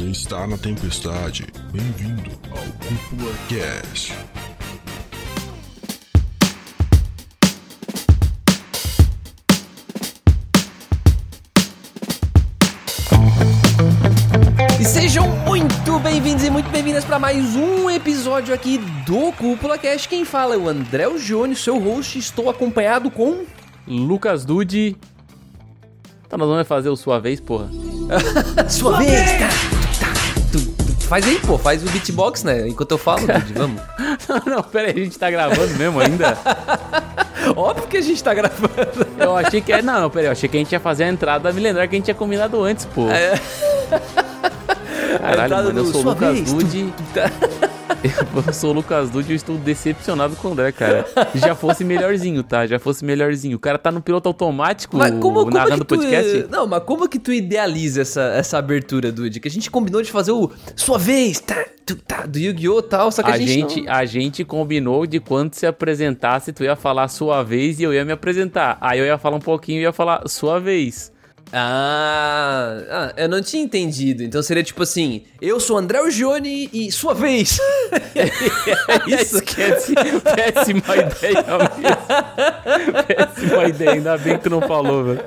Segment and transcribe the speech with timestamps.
[0.00, 1.46] Você está na tempestade.
[1.70, 4.14] Bem-vindo ao Cúpula Cast.
[14.80, 20.08] E sejam muito bem-vindos e muito bem-vindas para mais um episódio aqui do Cúpula Cast.
[20.08, 22.18] Quem fala é o André Júnior, seu host.
[22.18, 23.44] Estou acompanhado com
[23.86, 24.96] Lucas Dude.
[26.26, 27.68] Então nós vamos fazer o sua vez, porra.
[28.66, 29.30] sua vez.
[29.32, 29.69] Tá, tá, tu, tu
[31.10, 32.68] faz aí, pô, faz o beatbox, né?
[32.68, 33.82] Enquanto eu falo, Dude, vamos.
[34.46, 36.38] não, pera aí, a gente tá gravando mesmo ainda.
[37.56, 38.70] Óbvio que a gente tá gravando.
[39.18, 39.82] Eu achei que.
[39.82, 41.88] Não, não, pera aí, eu achei que a gente ia fazer a entrada, me lembrar
[41.88, 43.10] que a gente tinha combinado antes, pô.
[43.10, 43.34] É.
[45.18, 46.94] Caralho, mano, eu sou o Lucas vez, Dude.
[47.12, 47.79] Tu...
[48.46, 51.06] eu sou o Lucas Dude e eu estou decepcionado com o André, cara.
[51.34, 52.66] Já fosse melhorzinho, tá?
[52.66, 53.56] Já fosse melhorzinho.
[53.56, 56.46] O cara tá no piloto automático mas como, como narrando o podcast.
[56.50, 59.40] Não, mas como que tu idealiza essa, essa abertura, Dude?
[59.40, 61.64] Que a gente combinou de fazer o sua vez, tá?
[62.06, 62.82] tá do Yu-Gi-Oh!
[62.82, 63.74] tal, só que a, a gente.
[63.74, 67.92] gente a gente combinou de quando se apresentasse, tu ia falar sua vez e eu
[67.92, 68.78] ia me apresentar.
[68.80, 71.12] Aí eu ia falar um pouquinho e ia falar sua vez.
[71.52, 74.22] Ah, ah, eu não tinha entendido.
[74.22, 77.58] Então seria tipo assim: eu sou André Gione e sua vez.
[78.14, 79.38] é isso.
[79.38, 79.94] Esquece.
[79.94, 81.44] Péssima ideia
[81.78, 83.04] mesmo.
[83.06, 83.90] Péssima ideia.
[83.92, 85.24] Ainda bem que tu não falou, velho.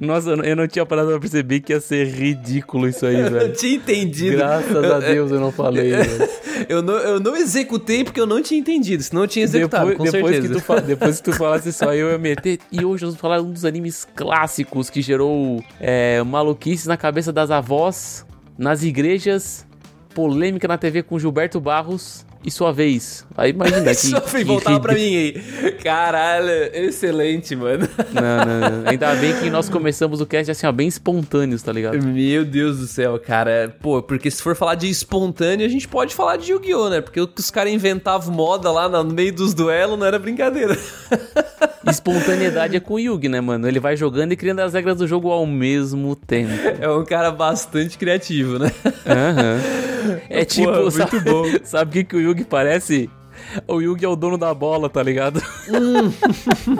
[0.00, 3.36] Nossa, eu não tinha parado pra perceber que ia ser ridículo isso aí, velho.
[3.38, 4.36] Eu não tinha entendido.
[4.36, 6.28] Graças a Deus eu não falei, velho.
[6.68, 10.10] Eu não, eu não executei porque eu não tinha entendido, senão eu tinha executado, depois,
[10.10, 10.54] com depois certeza.
[10.54, 12.58] Que tu, depois que tu falasse isso aí, eu ia meter.
[12.70, 17.32] E hoje nós vamos falar um dos animes clássicos que gerou é, maluquices na cabeça
[17.32, 19.66] das avós, nas igrejas,
[20.14, 23.24] polêmica na TV com Gilberto Barros e sua vez.
[23.36, 23.94] Aí imagina que.
[23.94, 25.32] sua vez, voltava pra mim aí.
[25.82, 27.88] Caralho, excelente, mano.
[28.12, 28.90] Não, não, não.
[28.90, 32.02] Ainda bem que nós começamos o cast assim, ó, bem espontâneos, tá ligado?
[32.02, 33.74] Meu Deus do céu, cara.
[33.80, 37.00] Pô, porque se for falar de espontâneo, a gente pode falar de Yu-Gi-Oh, né?
[37.00, 40.76] Porque os caras inventavam moda lá no meio dos duelos não era brincadeira.
[41.88, 43.66] Espontaneidade é com o Yugi, né, mano?
[43.66, 46.52] Ele vai jogando e criando as regras do jogo ao mesmo tempo.
[46.80, 48.70] É um cara bastante criativo, né?
[49.06, 49.54] Aham.
[49.56, 49.82] Uhum.
[50.28, 51.44] É tipo, Pô, sabe, muito bom.
[51.64, 53.10] Sabe o que, que o Yugi parece?
[53.66, 55.42] O Yugi é o dono da bola, tá ligado?
[55.68, 56.12] Hum.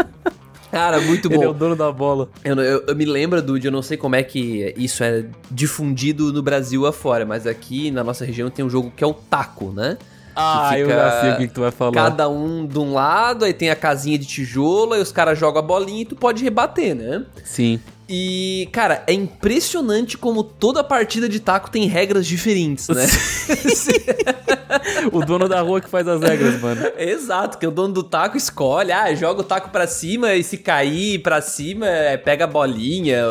[0.70, 1.36] Cara, muito bom.
[1.36, 2.30] Ele é o dono da bola.
[2.42, 6.32] Eu, eu, eu, me lembro, Dude, eu não sei como é que isso é difundido
[6.32, 9.70] no Brasil afora, mas aqui na nossa região tem um jogo que é o taco,
[9.70, 9.98] né?
[10.34, 11.92] Ah, eu já sei o que, que, tu vai falar.
[11.92, 15.58] Cada um de um lado, aí tem a casinha de tijolo, aí os caras jogam
[15.58, 17.26] a bolinha e tu pode rebater, né?
[17.44, 17.78] Sim.
[18.14, 23.06] E, cara, é impressionante como toda partida de taco tem regras diferentes, né?
[25.10, 26.92] o dono da rua que faz as regras, mano.
[26.98, 30.58] Exato, que o dono do taco escolhe, ah, joga o taco pra cima e se
[30.58, 33.22] cair pra cima, é, pega a bolinha.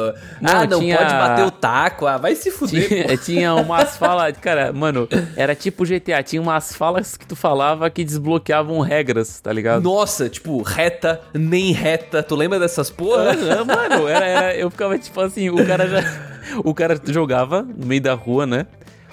[0.41, 0.97] Não, ah, não tinha...
[0.97, 2.87] pode bater o taco, ah, vai se fuder.
[2.87, 7.87] Tinha, tinha umas falas, cara, mano, era tipo GTA, tinha umas falas que tu falava
[7.91, 9.83] que desbloqueavam regras, tá ligado?
[9.83, 13.31] Nossa, tipo, reta, nem reta, tu lembra dessas porra?
[13.31, 16.01] Ah, mano, era, era, eu ficava tipo assim, o cara já.
[16.65, 18.65] O cara jogava no meio da rua, né?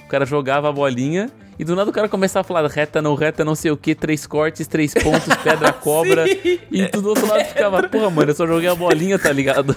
[0.05, 1.31] O cara jogava a bolinha.
[1.59, 3.95] E do nada o cara começava a falar reta, não reta, não sei o que,
[3.95, 6.25] três cortes, três pontos, pedra, cobra.
[6.27, 9.77] e tu do outro lado ficava, porra, mano, eu só joguei a bolinha, tá ligado?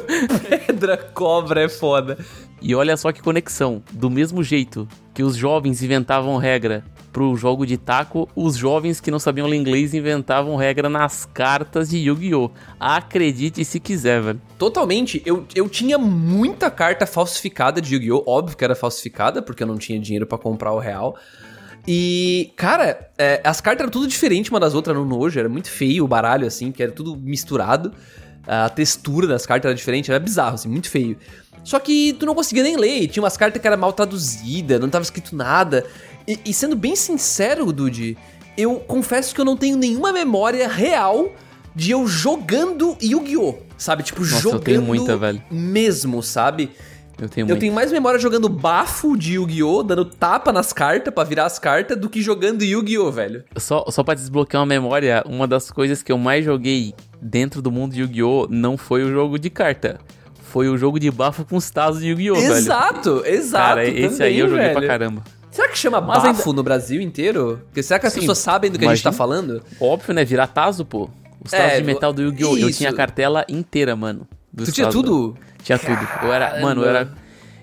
[0.48, 2.16] pedra, cobra é foda.
[2.62, 3.82] E olha só que conexão.
[3.90, 9.08] Do mesmo jeito que os jovens inventavam regra pro jogo de taco, os jovens que
[9.08, 12.50] não sabiam ler inglês inventavam regra nas cartas de Yu-Gi-Oh!
[12.78, 14.42] Acredite se quiser, velho.
[14.58, 15.22] Totalmente.
[15.24, 18.24] Eu, eu tinha muita carta falsificada de Yu-Gi-Oh!
[18.26, 21.16] Óbvio que era falsificada, porque eu não tinha dinheiro para comprar o real.
[21.86, 25.70] E, cara, é, as cartas eram tudo diferente uma das outras no nojo, era muito
[25.70, 27.92] feio o baralho, assim, que era tudo misturado.
[28.46, 31.16] A textura das cartas era diferente, era bizarro, assim, muito feio.
[31.64, 34.90] Só que tu não conseguia nem ler, tinha umas cartas que era mal traduzidas, não
[34.90, 35.84] tava escrito nada.
[36.28, 38.16] E, e sendo bem sincero, Dude,
[38.56, 41.32] eu confesso que eu não tenho nenhuma memória real
[41.74, 43.56] de eu jogando Yu-Gi-Oh!
[43.76, 44.02] Sabe?
[44.02, 45.42] Tipo, Nossa, jogando eu tenho muita, velho.
[45.50, 46.70] mesmo, sabe?
[47.20, 49.82] Eu tenho, eu tenho mais memória jogando bafo de Yu-Gi-Oh!
[49.82, 53.10] dando tapa nas cartas para virar as cartas do que jogando Yu-Gi-Oh!
[53.10, 53.44] velho.
[53.56, 57.72] Só, só pra desbloquear uma memória, uma das coisas que eu mais joguei dentro do
[57.72, 58.48] mundo de Yu-Gi-Oh!
[58.50, 59.98] não foi o jogo de carta
[60.54, 62.36] foi o jogo de bafo com os tazos de Yu-Gi-Oh!
[62.36, 63.34] Exato, velho.
[63.34, 63.66] exato.
[63.66, 64.78] Cara, esse também, aí eu joguei velho.
[64.78, 65.24] pra caramba.
[65.50, 66.52] Será que chama bafo ainda...
[66.52, 67.60] no Brasil inteiro?
[67.64, 68.92] Porque será que as Sim, pessoas sabem do que imagina.
[68.92, 69.64] a gente tá falando?
[69.80, 70.24] Óbvio, né?
[70.24, 71.10] Virar tazo, pô.
[71.44, 72.56] Os tazos é, de metal do Yu-Gi-Oh!
[72.56, 74.28] Eu tinha a cartela inteira, mano.
[74.56, 75.36] Tu tinha tudo?
[75.60, 76.08] Tinha tudo.
[76.22, 77.12] Eu era, mano, eu era.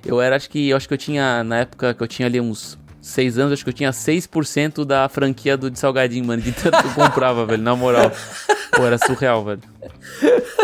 [0.06, 0.68] Eu era, acho que.
[0.68, 1.46] Eu acho que eu tinha.
[1.46, 5.09] Na época que eu tinha ali uns seis anos, acho que eu tinha 6% da
[5.09, 6.42] franquia do de Salgadinho, mano.
[6.42, 8.12] De tanto que eu comprava, velho, na moral.
[8.71, 9.62] Pô, era surreal, velho.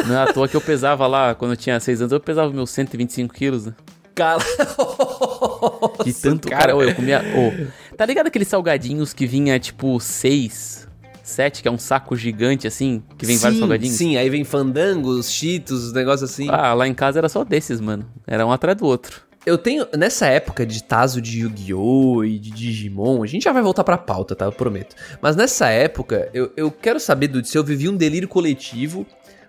[0.06, 2.52] Não é à toa que eu pesava lá, quando eu tinha seis anos, eu pesava
[2.52, 3.74] meus 125 quilos, né?
[4.14, 4.44] Cara.
[6.04, 6.48] De tanto.
[6.48, 7.22] Cara, ô, eu comia.
[7.22, 10.88] ô, tá ligado aqueles salgadinhos que vinha tipo seis,
[11.24, 13.96] sete, que é um saco gigante assim, que vem vários Sim, salgadinhos?
[13.96, 16.48] Sim, aí vem fandangos, cheetos, negócios assim.
[16.50, 18.10] Ah, lá em casa era só desses, mano.
[18.26, 19.27] Era um atrás do outro.
[19.48, 22.24] Eu tenho, nessa época de Tazo de Yu-Gi-Oh!
[22.26, 24.44] e de Digimon, a gente já vai voltar pra pauta, tá?
[24.46, 24.96] Eu prometo.
[25.22, 29.06] Mas nessa época, eu, eu quero saber, Dude, se eu vivi um delírio coletivo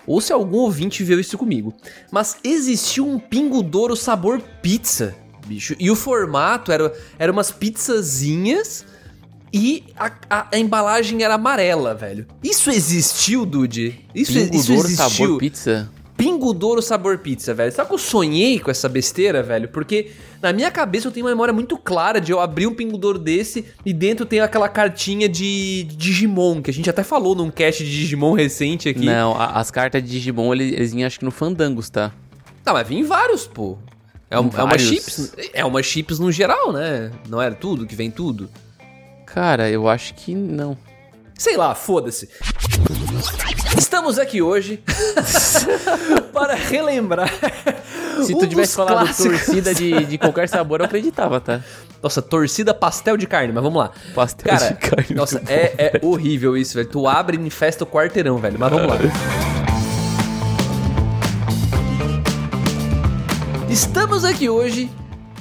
[0.07, 1.75] ou se algum ouvinte viveu isso comigo.
[2.13, 5.15] Mas existiu um Pingo Douro sabor pizza,
[5.47, 5.75] bicho.
[5.81, 8.87] E o formato era, era umas pizzazinhas
[9.53, 12.27] e a, a- a embalagem era amarela, velho.
[12.43, 13.99] Isso existiu, Dude?
[14.15, 15.09] Isso, Pingo isso Douro existiu?
[15.27, 15.91] sabor pizza.
[16.19, 17.71] Pingo Douro sabor pizza, velho.
[17.73, 19.69] Sabe que eu sonhei com essa besteira, velho?
[19.69, 20.11] Porque
[20.43, 23.19] na minha cabeça eu tenho uma memória muito clara de eu abrir um Pingo Douro
[23.21, 27.51] desse e dentro tem aquela cartinha de de Digimon, que a gente até falou num
[27.51, 29.07] cast de Digimon recente aqui.
[29.07, 32.13] Não, a- as cartas de Digimon, eles, eles vinham acho que no Fandangos, tá?
[32.67, 33.79] Não, mas vem vários, pô.
[34.31, 35.33] É, um- é uma chips.
[35.55, 37.11] É uma chips no geral, né?
[37.29, 38.51] Não era tudo que vem tudo.
[39.25, 40.77] Cara, eu acho que não.
[41.39, 42.29] Sei lá, foda-se.
[43.77, 44.83] Estamos aqui hoje
[46.33, 47.31] para relembrar.
[48.25, 49.45] Se um tu tivesse falado clássicos.
[49.45, 51.63] torcida de, de qualquer sabor, eu acreditava, tá?
[52.03, 53.91] Nossa, torcida pastel de carne, mas vamos lá.
[54.15, 55.15] Pastel Cara, de carne.
[55.15, 56.89] nossa, é, é horrível isso, velho.
[56.89, 58.59] Tu abre e infesta o quarteirão, velho.
[58.59, 58.99] Mas vamos lá.
[63.69, 64.91] Estamos aqui hoje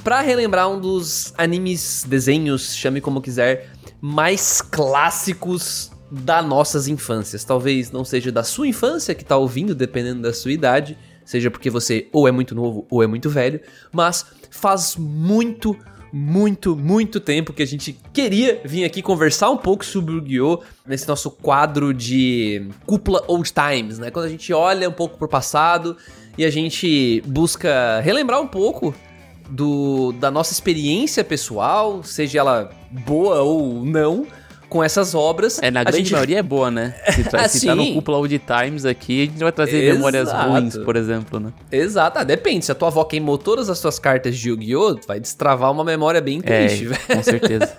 [0.04, 3.70] pra relembrar um dos animes, desenhos, chame como quiser,
[4.00, 7.44] mais clássicos das nossas infâncias.
[7.44, 11.68] Talvez não seja da sua infância que tá ouvindo, dependendo da sua idade, seja porque
[11.68, 13.60] você ou é muito novo ou é muito velho,
[13.92, 15.76] mas faz muito,
[16.12, 20.62] muito, muito tempo que a gente queria vir aqui conversar um pouco sobre o Yu-Gi-Oh!
[20.86, 24.10] nesse nosso quadro de Cúpula Old Times, né?
[24.10, 25.96] Quando a gente olha um pouco pro passado
[26.36, 28.94] e a gente busca relembrar um pouco
[29.50, 34.26] do, da nossa experiência pessoal, seja ela boa ou não,
[34.68, 35.58] com essas obras.
[35.62, 36.94] É, na A grande gente- maioria é boa, né?
[37.12, 37.94] Se, tra- Ah, se tá no.
[37.94, 40.50] Cúpula Old Times aqui, a gente vai trazer memórias Exato.
[40.50, 41.52] ruins, por exemplo, né?
[41.72, 42.64] Exato, ah, depende.
[42.64, 46.20] Se a tua avó queimou todas as suas cartas de Yu-Gi-Oh!, vai destravar uma memória
[46.20, 47.00] bem triste, velho.
[47.08, 47.72] É, com certeza.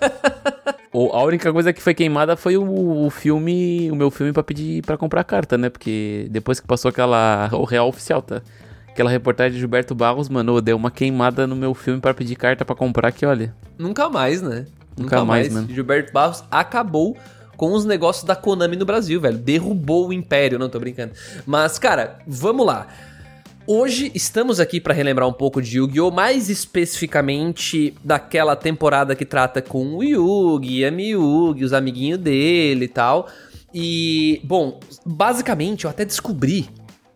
[0.92, 4.42] O- a única coisa que foi queimada foi o, o filme, o meu filme pra
[4.42, 5.70] pedir pra comprar carta, né?
[5.70, 8.42] Porque depois que passou aquela o real oficial, tá?
[8.88, 12.64] Aquela reportagem de Gilberto Barros, mano, deu uma queimada no meu filme pra pedir carta
[12.64, 13.54] pra comprar que, olha.
[13.78, 14.66] Nunca mais, né?
[14.96, 15.68] Nunca mais, mano.
[15.68, 17.16] Gilberto Barros acabou
[17.56, 19.38] com os negócios da Konami no Brasil, velho.
[19.38, 21.12] Derrubou o império, não tô brincando.
[21.46, 22.86] Mas, cara, vamos lá.
[23.66, 26.10] Hoje estamos aqui pra relembrar um pouco de Yu-Gi-Oh!
[26.10, 32.88] Mais especificamente daquela temporada que trata com o Yugi, a Miyugi, os amiguinhos dele e
[32.88, 33.28] tal.
[33.72, 36.68] E, bom, basicamente eu até descobri,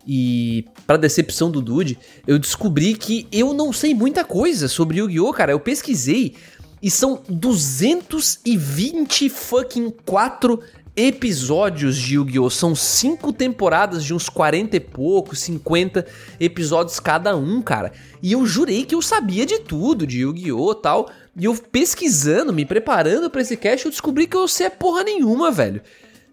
[0.06, 5.32] e pra decepção do Dude, eu descobri que eu não sei muita coisa sobre Yu-Gi-Oh!
[5.32, 6.34] Cara, eu pesquisei
[6.84, 10.60] e são 220 fucking 4
[10.94, 12.50] episódios de Yu-Gi-Oh!
[12.50, 16.06] São cinco temporadas de uns 40 e pouco, 50
[16.38, 17.90] episódios cada um, cara.
[18.22, 20.74] E eu jurei que eu sabia de tudo de Yu-Gi-Oh!
[20.74, 21.10] tal.
[21.34, 25.50] E eu pesquisando, me preparando pra esse cast, eu descobri que eu sei porra nenhuma,
[25.50, 25.80] velho.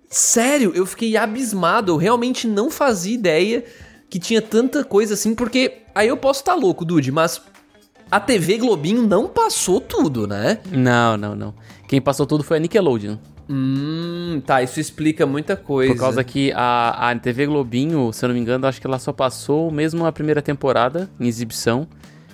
[0.09, 1.93] Sério, eu fiquei abismado.
[1.93, 3.63] Eu realmente não fazia ideia
[4.09, 7.41] que tinha tanta coisa assim, porque aí eu posso estar louco, Dude, mas
[8.11, 10.59] a TV Globinho não passou tudo, né?
[10.69, 11.53] Não, não, não.
[11.87, 13.15] Quem passou tudo foi a Nickelodeon.
[13.49, 15.93] Hum, tá, isso explica muita coisa.
[15.93, 18.99] Por causa que a, a TV Globinho, se eu não me engano, acho que ela
[18.99, 21.87] só passou mesmo a primeira temporada em exibição.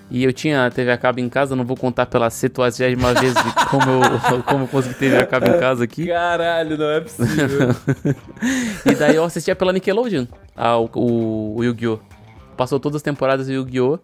[0.09, 2.71] E eu tinha a TV a cabo em casa, não vou contar pela 70
[3.19, 6.07] vez de como eu, como eu consegui TV a cabo em casa aqui.
[6.07, 7.75] Caralho, não é possível.
[8.85, 12.16] E daí eu assistia pela Nickelodeon, a, o, o Yu-Gi-Oh!
[12.57, 13.99] Passou todas as temporadas do Yu-Gi-Oh!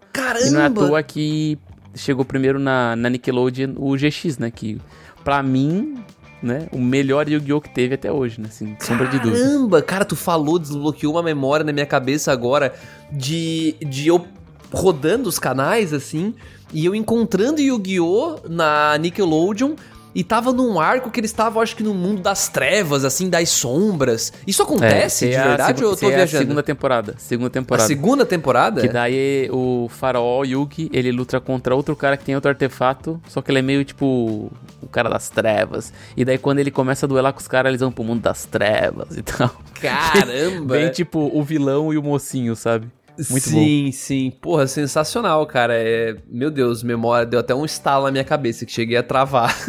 [0.45, 0.87] E não é à Caramba!
[0.87, 1.57] toa que
[1.95, 4.51] chegou primeiro na, na Nickelodeon o GX, né?
[4.51, 4.79] Que
[5.23, 6.03] pra mim,
[6.41, 7.59] né, o melhor Yu-Gi-Oh!
[7.59, 8.49] que teve até hoje, né?
[8.51, 9.43] Sem sombra de dúvida.
[9.43, 12.73] Caramba, cara, tu falou, desbloqueou uma memória na minha cabeça agora
[13.11, 14.25] de, de eu
[14.71, 16.33] rodando os canais assim
[16.71, 18.39] e eu encontrando Yu-Gi-Oh!
[18.49, 19.75] na Nickelodeon
[20.15, 23.49] e tava num arco que eles estavam, acho que no mundo das trevas, assim, das
[23.49, 24.31] sombras.
[24.45, 26.43] Isso acontece essa de é a verdade ou eu tô é a viajando?
[26.43, 27.15] segunda temporada.
[27.17, 27.87] Segunda A temporada.
[27.87, 28.81] segunda temporada?
[28.81, 33.41] Que daí o faraó Yugi, ele luta contra outro cara que tem outro artefato, só
[33.41, 34.51] que ele é meio tipo
[34.81, 35.91] o cara das trevas.
[36.15, 38.45] E daí quando ele começa a duelar com os caras, eles vão pro mundo das
[38.45, 39.49] trevas e tal.
[39.81, 40.75] Caramba!
[40.75, 42.87] Bem tipo o vilão e o mocinho, sabe?
[43.29, 43.57] Muito bom.
[43.57, 44.31] sim, sim.
[44.41, 45.73] Porra, sensacional, cara.
[45.75, 46.15] É...
[46.27, 49.55] Meu Deus, memória deu até um estalo na minha cabeça que cheguei a travar.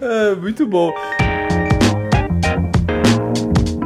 [0.00, 0.92] É, muito bom.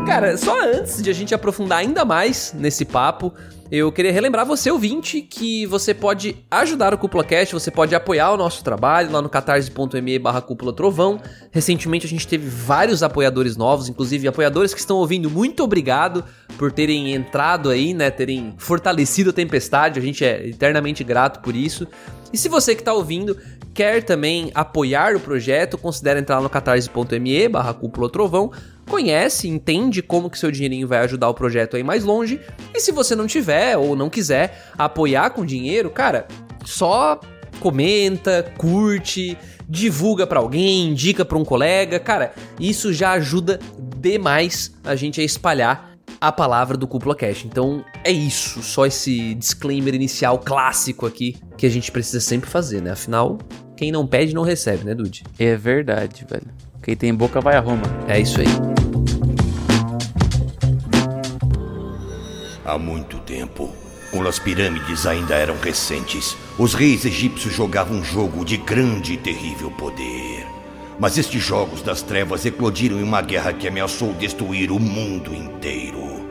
[0.06, 3.34] Cara, só antes de a gente aprofundar ainda mais nesse papo,
[3.70, 8.32] eu queria relembrar você, ouvinte, que você pode ajudar o Cúpula Cast, você pode apoiar
[8.32, 11.20] o nosso trabalho lá no catarse.me barra Cúpula Trovão.
[11.52, 15.30] Recentemente a gente teve vários apoiadores novos, inclusive apoiadores que estão ouvindo.
[15.30, 16.24] Muito obrigado
[16.58, 20.00] por terem entrado aí, né, terem fortalecido a Tempestade.
[20.00, 21.86] A gente é eternamente grato por isso.
[22.32, 23.36] E se você que está ouvindo
[23.72, 28.50] quer também apoiar o projeto, considere entrar no catarse.me barra Cúpula Trovão
[28.90, 32.40] conhece, entende como que seu dinheirinho vai ajudar o projeto aí mais longe.
[32.74, 36.26] E se você não tiver ou não quiser apoiar com dinheiro, cara,
[36.64, 37.20] só
[37.60, 43.60] comenta, curte, divulga para alguém, indica para um colega, cara, isso já ajuda
[43.96, 47.44] demais a gente a espalhar a palavra do Cúpula Cash.
[47.44, 52.82] Então é isso, só esse disclaimer inicial clássico aqui que a gente precisa sempre fazer,
[52.82, 52.90] né?
[52.90, 53.38] Afinal,
[53.76, 55.22] quem não pede não recebe, né, Dude?
[55.38, 56.48] É verdade, velho.
[56.82, 57.82] Quem tem boca vai a Roma.
[58.08, 58.46] É isso aí.
[62.64, 63.70] Há muito tempo,
[64.10, 69.16] quando as pirâmides ainda eram recentes, os reis egípcios jogavam um jogo de grande e
[69.16, 70.46] terrível poder.
[70.98, 76.30] Mas estes jogos das trevas eclodiram em uma guerra que ameaçou destruir o mundo inteiro.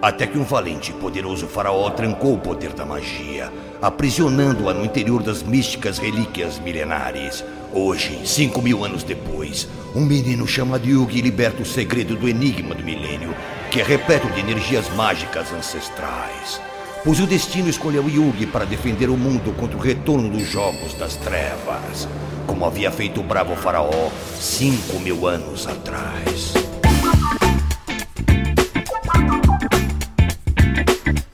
[0.00, 5.22] Até que um valente e poderoso faraó trancou o poder da magia, aprisionando-a no interior
[5.22, 7.44] das místicas relíquias milenares.
[7.74, 12.84] Hoje, cinco mil anos depois, um menino chamado Yugi liberta o segredo do enigma do
[12.84, 13.34] milênio,
[13.70, 16.60] que é repleto de energias mágicas ancestrais.
[17.02, 21.16] Pois o destino escolheu Yugi para defender o mundo contra o retorno dos Jogos das
[21.16, 22.06] Trevas,
[22.46, 26.52] como havia feito o bravo faraó cinco mil anos atrás.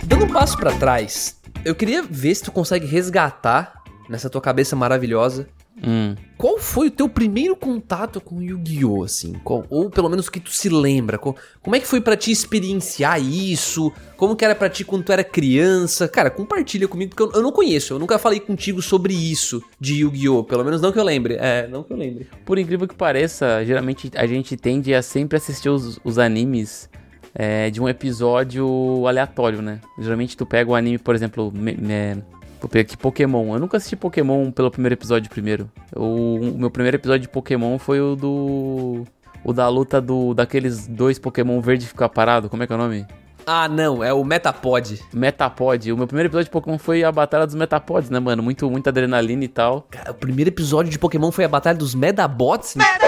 [0.04, 4.76] Dando um passo para trás, eu queria ver se tu consegue resgatar nessa tua cabeça
[4.76, 5.48] maravilhosa
[5.86, 6.14] Hum.
[6.36, 9.32] Qual foi o teu primeiro contato com Yu-Gi-Oh, assim?
[9.42, 11.18] Qual, ou pelo menos o que tu se lembra?
[11.18, 13.92] Qual, como é que foi para ti experienciar isso?
[14.16, 16.06] Como que era pra ti quando tu era criança?
[16.06, 17.94] Cara, compartilha comigo, porque eu, eu não conheço.
[17.94, 20.44] Eu nunca falei contigo sobre isso de Yu-Gi-Oh!
[20.44, 21.36] Pelo menos não que eu lembre.
[21.40, 22.28] É, não que eu lembre.
[22.44, 26.88] Por incrível que pareça, geralmente a gente tende a sempre assistir os, os animes
[27.34, 29.80] é, de um episódio aleatório, né?
[29.98, 32.22] Geralmente tu pega o anime, por exemplo, me, me,
[32.60, 33.54] Vou pegar aqui Pokémon.
[33.54, 35.70] Eu nunca assisti Pokémon pelo primeiro episódio primeiro.
[35.94, 39.04] O, o, meu primeiro episódio de Pokémon foi o do.
[39.44, 42.48] O da luta do daqueles dois Pokémon verde ficar parado.
[42.48, 43.06] Como é que é o nome?
[43.46, 45.00] Ah, não, é o Metapod.
[45.10, 45.90] Metapod.
[45.90, 48.42] O meu primeiro episódio de Pokémon foi a Batalha dos Metapods, né, mano?
[48.42, 49.86] Muito, muita adrenalina e tal.
[49.90, 52.74] Cara, o primeiro episódio de Pokémon foi a Batalha dos Medabots?
[52.74, 53.07] Metabots!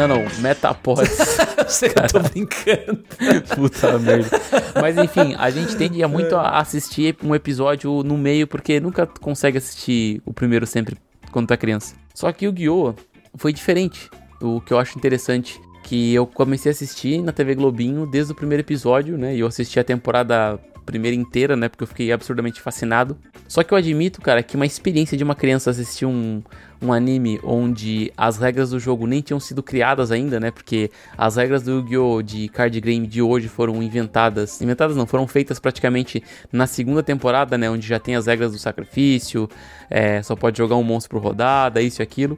[0.00, 1.10] Não, não, Metapods.
[1.68, 3.04] Sei que eu tô brincando.
[3.54, 4.40] Puta merda.
[4.80, 9.58] Mas enfim, a gente tende muito a assistir um episódio no meio, porque nunca consegue
[9.58, 10.96] assistir o primeiro sempre
[11.30, 11.94] quando tá criança.
[12.14, 12.94] Só que o Guiô
[13.36, 14.10] foi diferente.
[14.40, 18.34] O que eu acho interessante que eu comecei a assistir na TV Globinho desde o
[18.34, 19.36] primeiro episódio, né?
[19.36, 21.68] E eu assisti a temporada primeira inteira, né?
[21.68, 23.18] Porque eu fiquei absurdamente fascinado.
[23.46, 26.42] Só que eu admito, cara, que uma experiência de uma criança assistir um,
[26.82, 30.50] um anime onde as regras do jogo nem tinham sido criadas ainda, né?
[30.50, 32.22] Porque as regras do Yu-Gi-Oh!
[32.22, 34.60] de card game de hoje foram inventadas.
[34.62, 36.22] Inventadas não, foram feitas praticamente
[36.52, 37.70] na segunda temporada, né?
[37.70, 39.48] Onde já tem as regras do sacrifício,
[39.88, 42.36] é, só pode jogar um monstro por rodada, isso e aquilo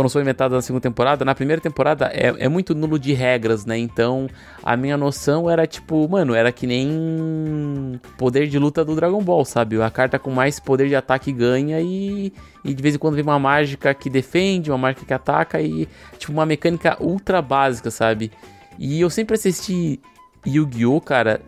[0.00, 1.26] foram só inventadas na segunda temporada.
[1.26, 3.76] Na primeira temporada é, é muito nulo de regras, né?
[3.76, 4.28] Então
[4.62, 9.44] a minha noção era tipo, mano, era que nem poder de luta do Dragon Ball,
[9.44, 9.80] sabe?
[9.82, 12.32] A carta com mais poder de ataque ganha e,
[12.64, 15.86] e de vez em quando vem uma mágica que defende, uma mágica que ataca e
[16.18, 18.32] tipo uma mecânica ultra básica, sabe?
[18.78, 20.00] E eu sempre assisti
[20.46, 21.42] Yu-Gi-Oh, cara,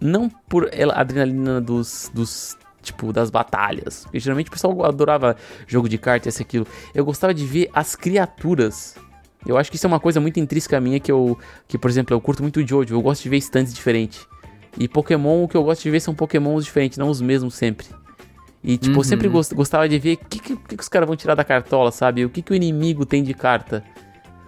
[0.00, 4.04] não por adrenalina dos, dos tipo, das batalhas.
[4.04, 5.36] Porque geralmente o pessoal adorava
[5.66, 6.66] jogo de carta, esse aquilo.
[6.94, 8.96] Eu gostava de ver as criaturas.
[9.46, 11.38] Eu acho que isso é uma coisa muito intrínseca minha que eu,
[11.68, 14.26] que por exemplo, eu curto muito Jojo, eu gosto de ver stands diferentes.
[14.78, 17.86] E Pokémon, o que eu gosto de ver são Pokémons diferentes, não os mesmos sempre.
[18.62, 19.00] E, tipo, uhum.
[19.00, 21.92] eu sempre gostava de ver o que, que, que, os caras vão tirar da cartola,
[21.92, 22.24] sabe?
[22.24, 23.84] O que, que o inimigo tem de carta.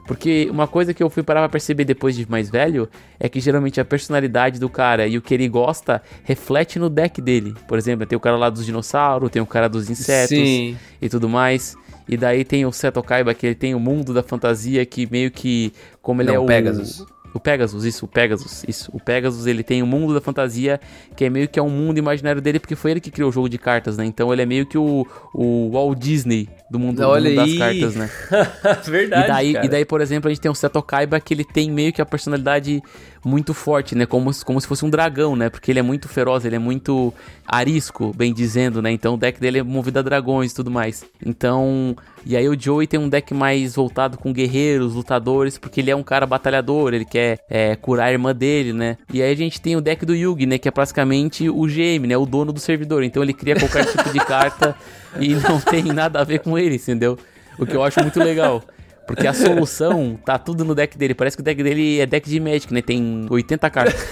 [0.07, 3.41] Porque uma coisa que eu fui parar pra perceber depois de mais velho é que
[3.41, 7.55] geralmente a personalidade do cara e o que ele gosta reflete no deck dele.
[7.67, 10.77] Por exemplo, tem o cara lá dos dinossauros, tem o cara dos insetos Sim.
[11.01, 11.77] e tudo mais.
[12.09, 15.31] E daí tem o Seto Kaiba, que ele tem o mundo da fantasia que meio
[15.31, 15.73] que.
[16.01, 16.47] Como ele Não, é o.
[16.47, 17.05] Pegasus.
[17.37, 18.91] O Pegasus, isso, o Pegasus, isso.
[18.93, 20.81] O Pegasus, ele tem o mundo da fantasia,
[21.15, 23.33] que é meio que é um mundo imaginário dele, porque foi ele que criou o
[23.33, 24.05] jogo de cartas, né?
[24.05, 27.95] Então ele é meio que o, o Walt Disney do mundo, do mundo das cartas,
[27.95, 28.11] né?
[28.85, 29.67] Verdade, e, daí, cara.
[29.67, 32.03] e daí, por exemplo, a gente tem o Seto Kaiba, que ele tem meio que
[32.03, 32.83] a personalidade
[33.27, 34.07] muito forte, né?
[34.07, 35.51] Como, como se fosse um dragão, né?
[35.51, 37.13] Porque ele é muito feroz, ele é muito
[37.47, 38.93] arisco, bem dizendo, né?
[38.93, 41.05] Então o deck dele é movido a dragões e tudo mais.
[41.25, 41.97] Então.
[42.25, 45.97] E aí o Joey tem um deck mais voltado com guerreiros, lutadores, porque ele é
[45.97, 48.97] um cara batalhador, ele quer é, curar a irmã dele, né?
[49.13, 50.59] E aí a gente tem o deck do Yugi, né?
[50.59, 52.17] Que é praticamente o GM, né?
[52.17, 53.03] O dono do servidor.
[53.03, 54.75] Então ele cria qualquer tipo de carta
[55.21, 57.19] e não tem nada a ver com ele, entendeu?
[57.59, 58.63] O que eu acho muito legal.
[59.07, 61.15] Porque a solução tá tudo no deck dele.
[61.15, 62.83] Parece que o deck dele é deck de Magic, né?
[62.83, 64.07] Tem 80 cartas.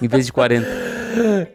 [0.00, 1.01] em vez de 40.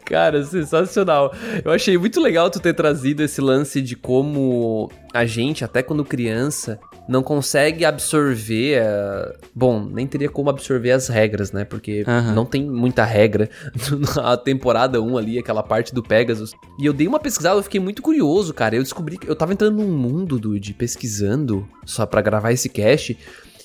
[0.05, 1.33] Cara, sensacional.
[1.63, 6.03] Eu achei muito legal tu ter trazido esse lance de como a gente, até quando
[6.05, 8.79] criança, não consegue absorver.
[8.81, 11.65] a- Bom, nem teria como absorver as regras, né?
[11.65, 13.49] Porque não tem muita regra.
[14.21, 16.53] A temporada 1 ali, aquela parte do Pegasus.
[16.79, 18.75] E eu dei uma pesquisada, eu fiquei muito curioso, cara.
[18.75, 23.17] Eu descobri que eu tava entrando num mundo, Dude, pesquisando, só pra gravar esse cast.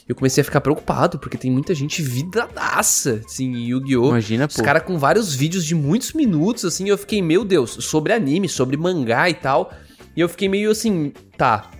[0.08, 4.08] Eu comecei a ficar preocupado, porque tem muita gente vidradaça, assim, em Yu-Gi-Oh!
[4.08, 4.62] Imagina, Os pô.
[4.62, 8.76] caras com vários vídeos de muitos minutos, assim, eu fiquei, meu Deus, sobre anime, sobre
[8.76, 9.72] mangá e tal.
[10.16, 11.70] E eu fiquei meio assim, tá.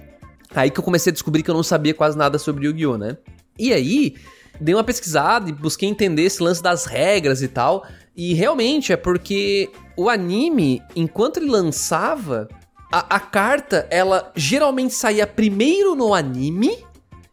[0.55, 3.17] Aí que eu comecei a descobrir que eu não sabia quase nada sobre Yu-Gi-Oh, né?
[3.59, 4.15] E aí,
[4.61, 7.85] dei uma pesquisada e busquei entender esse lance das regras e tal.
[8.17, 12.49] E realmente é porque o anime, enquanto ele lançava,
[12.93, 16.85] a, a carta, ela geralmente saía primeiro no anime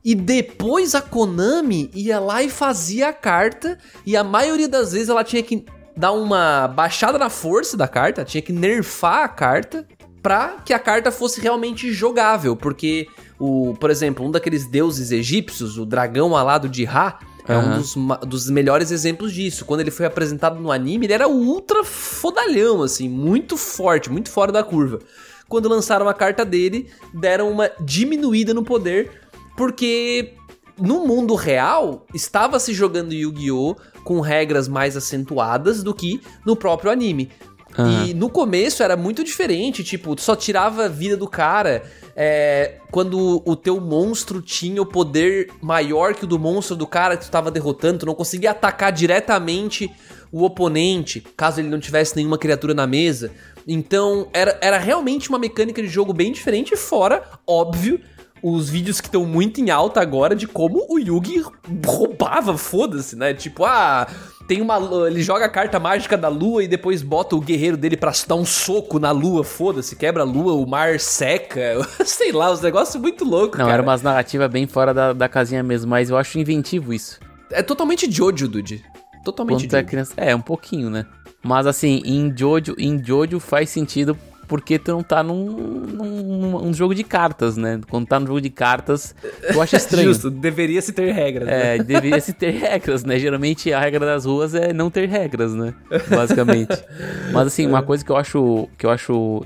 [0.04, 3.78] e depois a Konami ia lá e fazia a carta.
[4.06, 5.66] E a maioria das vezes ela tinha que
[5.96, 9.86] dar uma baixada na força da carta, tinha que nerfar a carta
[10.22, 12.56] pra que a carta fosse realmente jogável.
[12.56, 17.78] Porque, o, por exemplo, um daqueles deuses egípcios, o dragão alado de Ra, é um
[17.78, 17.96] dos,
[18.28, 19.66] dos melhores exemplos disso.
[19.66, 24.52] Quando ele foi apresentado no anime, ele era ultra fodalhão, assim, muito forte, muito fora
[24.52, 25.00] da curva.
[25.48, 29.19] Quando lançaram a carta dele, deram uma diminuída no poder,
[29.60, 30.36] porque
[30.80, 33.76] no mundo real estava se jogando Yu-Gi-Oh!
[34.06, 37.30] com regras mais acentuadas do que no próprio anime.
[37.78, 38.06] Aham.
[38.06, 41.84] E no começo era muito diferente, tipo, tu só tirava a vida do cara
[42.16, 47.18] é, quando o teu monstro tinha o poder maior que o do monstro do cara
[47.18, 49.92] que tu tava derrotando, tu não conseguia atacar diretamente
[50.32, 53.30] o oponente, caso ele não tivesse nenhuma criatura na mesa.
[53.68, 58.00] Então era, era realmente uma mecânica de jogo bem diferente, fora, óbvio,
[58.42, 61.44] os vídeos que estão muito em alta agora de como o Yugi
[61.86, 63.34] roubava, foda-se, né?
[63.34, 64.08] Tipo, ah,
[64.48, 64.78] tem uma.
[65.08, 68.36] Ele joga a carta mágica da lua e depois bota o guerreiro dele pra dar
[68.36, 71.86] um soco na lua, foda-se, quebra a lua, o mar seca.
[72.06, 73.74] Sei lá, os negócios muito loucos, Não, cara.
[73.76, 77.20] era umas narrativas bem fora da, da casinha mesmo, mas eu acho inventivo isso.
[77.52, 78.84] É totalmente Jojo, Dude.
[79.24, 79.88] Totalmente Quando é Jojo.
[79.88, 80.14] criança.
[80.18, 81.06] É, um pouquinho, né?
[81.44, 84.18] Mas assim, em Jojo, em Jojo faz sentido
[84.50, 87.80] porque tu não tá num, num, num jogo de cartas, né?
[87.88, 89.16] Quando tá num jogo de cartas,
[89.54, 90.08] tu acha estranho.
[90.08, 91.76] Justo, deveria se ter regras, né?
[91.76, 93.20] É, deveria se ter regras, né?
[93.20, 95.76] Geralmente a regra das ruas é não ter regras, né?
[96.10, 96.84] Basicamente.
[97.32, 99.46] Mas assim, uma coisa que eu acho que eu acho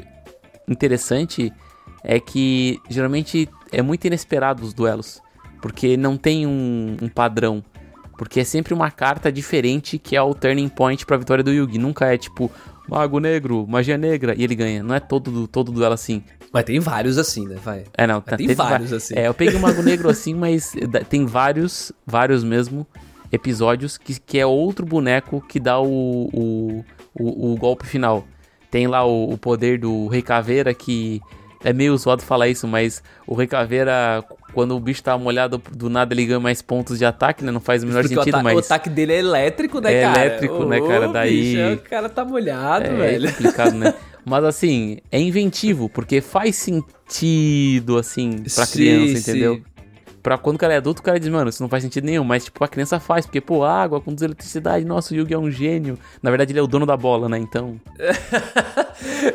[0.69, 1.51] interessante
[2.01, 5.21] é que geralmente é muito inesperado os duelos,
[5.61, 7.61] porque não tem um, um padrão.
[8.17, 11.77] Porque é sempre uma carta diferente que é o turning point pra vitória do Yugi.
[11.77, 12.49] Nunca é tipo
[12.87, 14.83] Mago Negro, Magia Negra e ele ganha.
[14.83, 16.23] Não é todo, todo duelo assim.
[16.51, 17.57] Mas tem vários assim, né?
[17.63, 17.83] Vai.
[17.97, 19.13] É, não, tem teve vários va- assim.
[19.17, 20.73] É, eu peguei o Mago Negro assim, mas
[21.09, 22.85] tem vários, vários mesmo
[23.31, 28.25] episódios que, que é outro boneco que dá o, o, o, o golpe final.
[28.69, 31.19] Tem lá o, o poder do Rei Caveira que
[31.63, 35.89] é meio zoado falar isso, mas o Rei Caveira, quando o bicho tá molhado, do
[35.89, 37.51] nada ele ganha mais pontos de ataque, né?
[37.51, 38.55] Não faz o menor Porque sentido, o, mas...
[38.55, 40.25] o ataque dele é elétrico, né, É cara?
[40.25, 41.07] elétrico, né, cara?
[41.09, 43.29] Daí- bicho, o cara tá molhado, É velho.
[43.29, 43.93] complicado, né?
[44.25, 49.31] Mas assim, é inventivo, porque faz sentido, assim, pra Sim, criança, sim.
[49.31, 49.61] entendeu?
[50.21, 52.23] Pra quando o cara é adulto, o cara diz, mano, isso não faz sentido nenhum.
[52.23, 55.51] Mas, tipo, a criança faz, porque, pô, água conduz eletricidade, nossa, o Yugi é um
[55.51, 55.99] gênio.
[56.21, 57.37] Na verdade, ele é o dono da bola, né?
[57.37, 57.77] Então.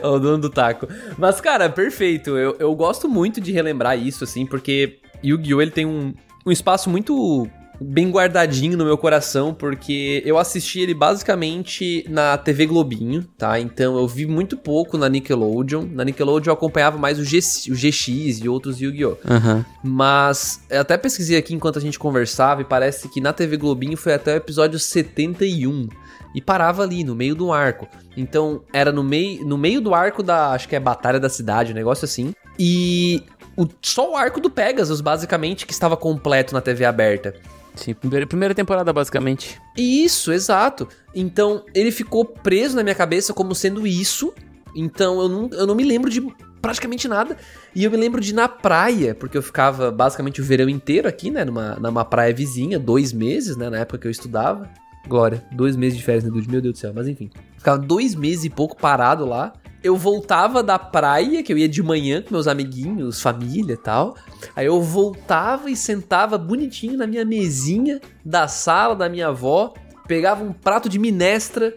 [0.03, 0.87] É o dono do taco.
[1.17, 2.37] Mas, cara, perfeito.
[2.37, 5.61] Eu, eu gosto muito de relembrar isso, assim, porque Yu-Gi-Oh!
[5.61, 6.15] ele tem um,
[6.47, 7.49] um espaço muito
[7.81, 13.61] bem guardadinho no meu coração, porque eu assisti ele basicamente na TV Globinho, tá?
[13.61, 15.87] Então eu vi muito pouco na Nickelodeon.
[15.93, 17.39] Na Nickelodeon eu acompanhava mais o, G,
[17.71, 19.17] o GX e outros Yu-Gi-Oh!
[19.29, 19.65] Aham.
[19.83, 23.97] Mas eu até pesquisei aqui enquanto a gente conversava e parece que na TV Globinho
[23.97, 25.89] foi até o episódio 71
[26.35, 27.89] e parava ali no meio do arco.
[28.17, 31.73] Então era no meio no meio do arco da, acho que é Batalha da Cidade,
[31.73, 32.35] um negócio assim.
[32.59, 33.23] E
[33.59, 37.35] o, só o arco do Pegasus, basicamente, que estava completo na TV aberta.
[37.75, 39.61] Sim, primeira, primeira temporada, basicamente.
[39.77, 40.87] Isso, exato.
[41.13, 44.33] Então, ele ficou preso na minha cabeça como sendo isso.
[44.77, 46.21] Então, eu não, eu não me lembro de
[46.63, 47.37] praticamente nada.
[47.75, 51.09] E eu me lembro de ir na praia, porque eu ficava basicamente o verão inteiro
[51.09, 51.45] aqui, né?
[51.45, 53.69] Numa, numa praia vizinha, dois meses, né?
[53.69, 54.71] Na época que eu estudava.
[55.09, 56.49] Glória, dois meses de férias, né, Dude?
[56.49, 57.29] Meu Deus do céu, mas enfim.
[57.57, 59.53] Ficava dois meses e pouco parado lá.
[59.83, 64.17] Eu voltava da praia, que eu ia de manhã com meus amiguinhos, família e tal.
[64.57, 69.73] Aí eu voltava e sentava bonitinho na minha mesinha da sala da minha avó,
[70.07, 71.75] pegava um prato de minestra,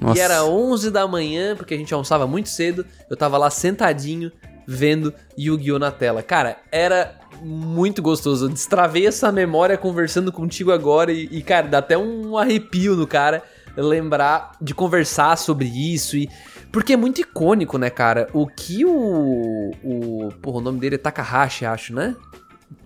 [0.00, 0.18] Nossa.
[0.18, 2.84] e era 11 da manhã, porque a gente almoçava muito cedo.
[3.08, 4.32] Eu tava lá sentadinho,
[4.66, 5.78] vendo Yu-Gi-Oh!
[5.78, 6.22] na tela.
[6.22, 8.46] Cara, era muito gostoso.
[8.46, 13.06] Eu destravei essa memória conversando contigo agora e, e, cara, dá até um arrepio no
[13.06, 13.42] cara
[13.76, 16.28] lembrar de conversar sobre isso e
[16.74, 18.28] porque é muito icônico, né, cara?
[18.34, 22.14] O que o o, porra, o nome dele é Takahashi, acho, né?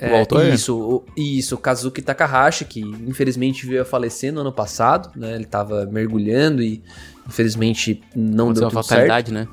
[0.01, 0.47] O autor?
[0.47, 5.35] Isso, o, isso, Kazuki Takahashi, que infelizmente veio a falecer no ano passado, né?
[5.35, 6.83] Ele tava mergulhando e
[7.27, 8.89] infelizmente não Aconteceu deu uma tudo certo.
[8.89, 9.49] fatalidade, né?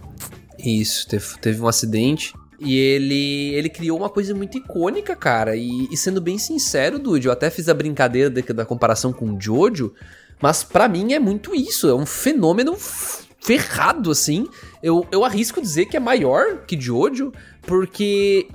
[0.60, 2.34] Isso, teve, teve um acidente.
[2.60, 5.56] E ele, ele criou uma coisa muito icônica, cara.
[5.56, 9.34] E, e sendo bem sincero, Dude, eu até fiz a brincadeira da, da comparação com
[9.34, 9.94] o Jojo,
[10.42, 11.90] mas pra mim é muito isso.
[11.90, 14.48] É um fenômeno f- ferrado, assim.
[14.82, 17.32] Eu, eu arrisco dizer que é maior que Jojo,
[17.62, 18.48] porque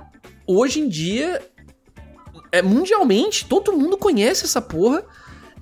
[0.45, 1.41] hoje em dia,
[2.51, 5.03] é, mundialmente, todo mundo conhece essa porra.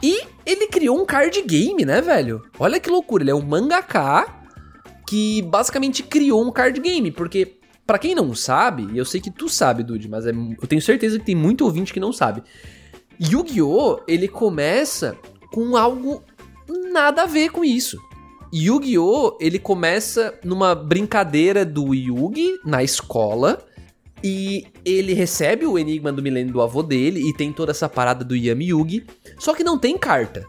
[0.02, 2.42] E ele criou um card game, né, velho?
[2.58, 3.22] Olha que loucura.
[3.24, 4.26] Ele é um mangaka
[5.08, 9.30] que basicamente criou um card game, porque pra quem não sabe, e eu sei que
[9.30, 12.42] tu sabe, Dude, mas é- eu tenho certeza que tem muito ouvinte que não sabe.
[13.20, 14.00] Yu-Gi-Oh!
[14.08, 15.18] ele começa
[15.52, 16.24] com algo
[16.92, 18.00] nada a ver com isso.
[18.54, 19.38] Yu-Gi-Oh!
[19.40, 23.60] ele começa numa brincadeira do Yugi na escola
[24.24, 28.26] e ele recebe o Enigma do Milênio do avô dele e tem toda essa parada
[28.26, 29.06] do Yami Yugi,
[29.38, 30.46] só que não tem carta.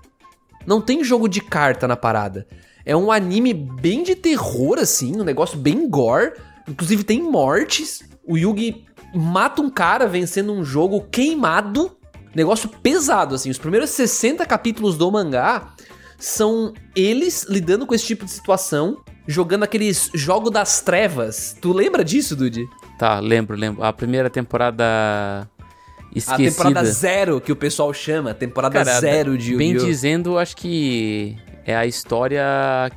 [0.67, 2.47] Não tem jogo de carta na parada.
[2.85, 6.33] É um anime bem de terror, assim, um negócio bem gore.
[6.69, 8.03] Inclusive tem mortes.
[8.27, 8.85] O Yugi
[9.15, 11.97] mata um cara vencendo um jogo queimado.
[12.35, 13.51] Negócio pesado, assim.
[13.51, 15.75] Os primeiros 60 capítulos do mangá
[16.21, 21.57] são eles lidando com esse tipo de situação, jogando aqueles jogo das trevas.
[21.61, 22.69] Tu lembra disso, Dude?
[22.99, 23.83] Tá, lembro, lembro.
[23.83, 25.49] A primeira temporada A
[26.15, 26.51] esquecida.
[26.51, 28.35] temporada zero, que o pessoal chama.
[28.35, 29.89] Temporada Cara, zero de Bem Yu-Gi-Oh!
[29.89, 32.43] dizendo, acho que é a história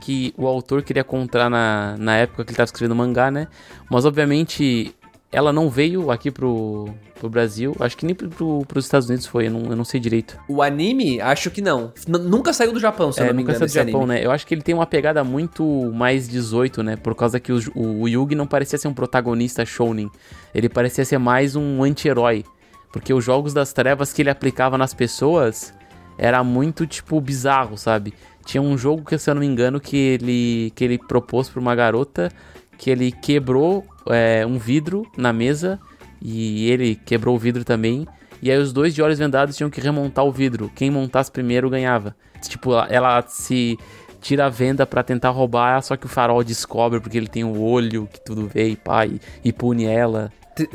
[0.02, 3.48] que o autor queria contar na, na época que ele estava escrevendo o mangá, né?
[3.90, 4.94] Mas, obviamente,
[5.34, 6.88] ela não veio aqui pro,
[7.19, 7.76] pro Brasil.
[7.80, 10.38] Acho que nem pro, pros Estados Unidos foi, eu não, eu não sei direito.
[10.48, 11.91] O anime, acho que não.
[12.08, 14.04] N- nunca saiu do Japão, se eu É, não me nunca engano, saiu do Japão,
[14.04, 14.19] anime.
[14.19, 14.26] né?
[14.26, 16.96] Eu acho que ele tem uma pegada muito mais 18, né?
[16.96, 20.10] Por causa que o, o, o Yugi não parecia ser um protagonista shounen.
[20.54, 22.46] Ele parecia ser mais um anti-herói.
[22.91, 25.74] Porque os jogos das trevas que ele aplicava nas pessoas
[26.15, 28.13] era muito, tipo, bizarro, sabe?
[28.46, 31.60] Tinha um jogo que, se eu não me engano, que ele, que ele propôs pra
[31.60, 32.30] uma garota
[32.78, 35.80] que ele quebrou é, um vidro na mesa
[36.22, 38.08] e ele quebrou o vidro também.
[38.42, 40.72] E aí os dois de olhos vendados tinham que remontar o vidro.
[40.76, 42.16] Quem montasse primeiro ganhava.
[42.42, 43.78] Tipo, ela- se
[44.20, 47.62] tira a venda pra tentar roubar, só que o farol descobre porque ele tem o
[47.62, 50.32] olho que tudo vê e pá, e, e pune ela.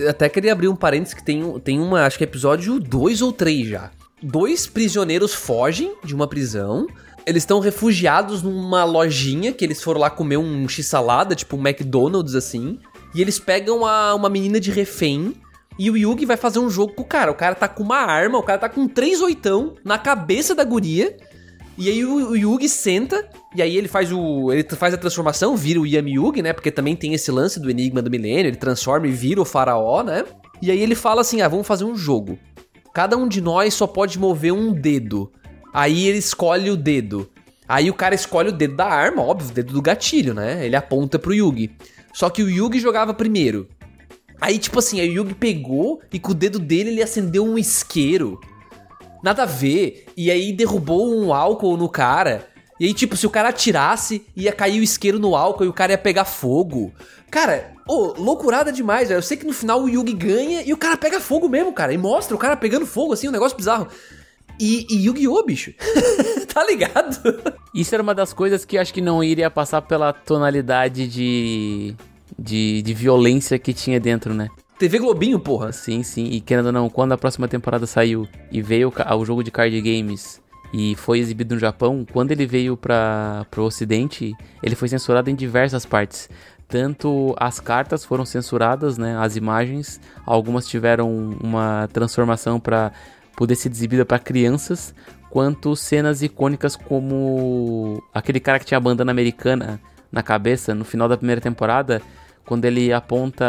[0.09, 3.33] Até queria abrir um parênteses que tem, tem uma, acho que é episódio 2 ou
[3.33, 3.91] 3 já.
[4.23, 6.87] Dois prisioneiros fogem de uma prisão.
[7.25, 12.35] Eles estão refugiados numa lojinha que eles foram lá comer um x-salada, tipo um McDonald's
[12.35, 12.79] assim.
[13.15, 15.35] E eles pegam a- uma menina de refém.
[15.79, 17.31] E o Yugi vai fazer um jogo com o cara.
[17.31, 20.65] O cara tá com uma arma, o cara tá com três oitão na cabeça da
[20.65, 21.17] guria.
[21.77, 24.53] E aí o, o Yugi senta, e aí ele faz o.
[24.53, 26.53] Ele faz a transformação, vira o Yami Yugi, né?
[26.53, 30.03] Porque também tem esse lance do Enigma do Milênio, ele transforma e vira o faraó,
[30.03, 30.25] né?
[30.61, 32.37] E aí ele fala assim: ah, vamos fazer um jogo.
[32.93, 35.31] Cada um de nós só pode mover um dedo.
[35.73, 37.31] Aí ele escolhe o dedo.
[37.69, 40.67] Aí o cara escolhe o dedo da arma, óbvio, o dedo do gatilho, né?
[40.67, 41.71] Ele aponta pro Yugi.
[42.13, 43.69] Só que o Yugi jogava primeiro.
[44.41, 47.59] Aí, tipo assim, aí o Yugi pegou e com o dedo dele ele acendeu um
[47.59, 48.41] isqueiro.
[49.23, 50.07] Nada a ver.
[50.17, 52.47] E aí derrubou um álcool no cara.
[52.79, 55.73] E aí, tipo, se o cara atirasse, ia cair o isqueiro no álcool e o
[55.73, 56.93] cara ia pegar fogo.
[57.29, 59.19] Cara, ô, loucurada demais, velho.
[59.19, 61.93] Eu sei que no final o Yugi ganha e o cara pega fogo mesmo, cara.
[61.93, 63.89] E mostra o cara pegando fogo, assim, um negócio bizarro.
[64.59, 65.73] E, e Yu-Gi-Oh, bicho.
[66.53, 67.19] tá ligado?
[67.75, 71.95] Isso era uma das coisas que eu acho que não iria passar pela tonalidade de,
[72.39, 74.49] de, de violência que tinha dentro, né?
[74.79, 75.73] TV Globinho, porra.
[75.73, 76.25] Sim, sim.
[76.27, 79.51] E querendo ou não, quando a próxima temporada saiu e veio o o jogo de
[79.51, 80.41] card games
[80.73, 85.35] e foi exibido no Japão, quando ele veio para pro ocidente, ele foi censurado em
[85.35, 86.29] diversas partes.
[86.69, 89.17] tanto as cartas foram censuradas, né?
[89.19, 91.11] As imagens, algumas tiveram
[91.43, 92.93] uma transformação para
[93.39, 94.93] poder ser exibida para crianças,
[95.31, 101.09] quanto cenas icônicas como aquele cara que tinha a bandana americana na cabeça no final
[101.09, 102.03] da primeira temporada,
[102.45, 103.45] quando ele aponta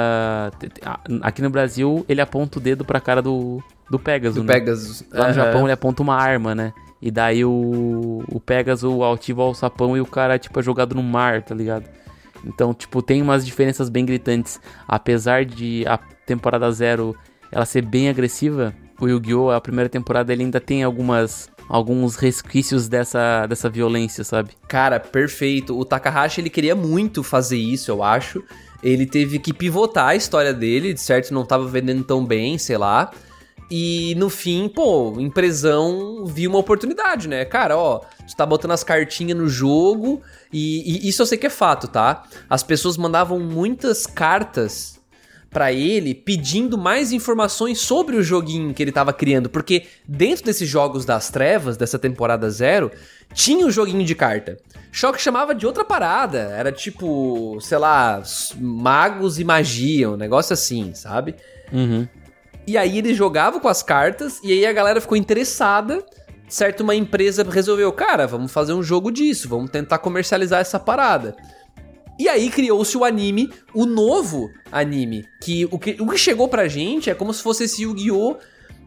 [1.24, 4.54] aqui no Brasil, ele aponta o dedo para a cara do do Pegasus, do né?
[4.54, 5.04] Pegasus.
[5.12, 6.72] Lá no Japão ele aponta uma arma, né?
[7.02, 11.02] E daí o, o Pegasus ativa o alçapão e o cara, tipo, é jogado no
[11.02, 11.86] mar, tá ligado?
[12.46, 14.62] Então, tipo, tem umas diferenças bem gritantes.
[14.88, 15.98] Apesar de a
[16.28, 17.16] temporada zero
[17.52, 19.52] ela ser bem agressiva, o Yu-Gi-Oh!
[19.52, 24.52] a primeira temporada ele ainda tem algumas alguns resquícios dessa, dessa violência, sabe?
[24.68, 25.78] Cara, perfeito.
[25.78, 28.44] O Takahashi ele queria muito fazer isso, eu acho.
[28.82, 32.76] Ele teve que pivotar a história dele, de certo não estava vendendo tão bem, sei
[32.76, 33.12] lá.
[33.70, 37.46] E no fim, pô, empresão viu uma oportunidade, né?
[37.46, 41.46] Cara, ó, tu tá botando as cartinhas no jogo e, e isso eu sei que
[41.46, 42.24] é fato, tá?
[42.50, 44.99] As pessoas mandavam muitas cartas
[45.50, 50.70] para ele pedindo mais informações sobre o joguinho que ele tava criando, porque dentro desses
[50.70, 52.92] jogos das trevas, dessa temporada zero,
[53.34, 54.58] tinha o um joguinho de carta.
[54.92, 58.22] Só que chamava de outra parada, era tipo, sei lá,
[58.60, 61.36] magos e magia, um negócio assim, sabe?
[61.72, 62.08] Uhum.
[62.66, 66.04] E aí ele jogava com as cartas, e aí a galera ficou interessada.
[66.48, 71.36] Certo, uma empresa resolveu, cara, vamos fazer um jogo disso, vamos tentar comercializar essa parada.
[72.20, 76.68] E aí criou-se o anime, o novo anime, que o, que o que chegou pra
[76.68, 78.36] gente é como se fosse esse Yu-Gi-Oh!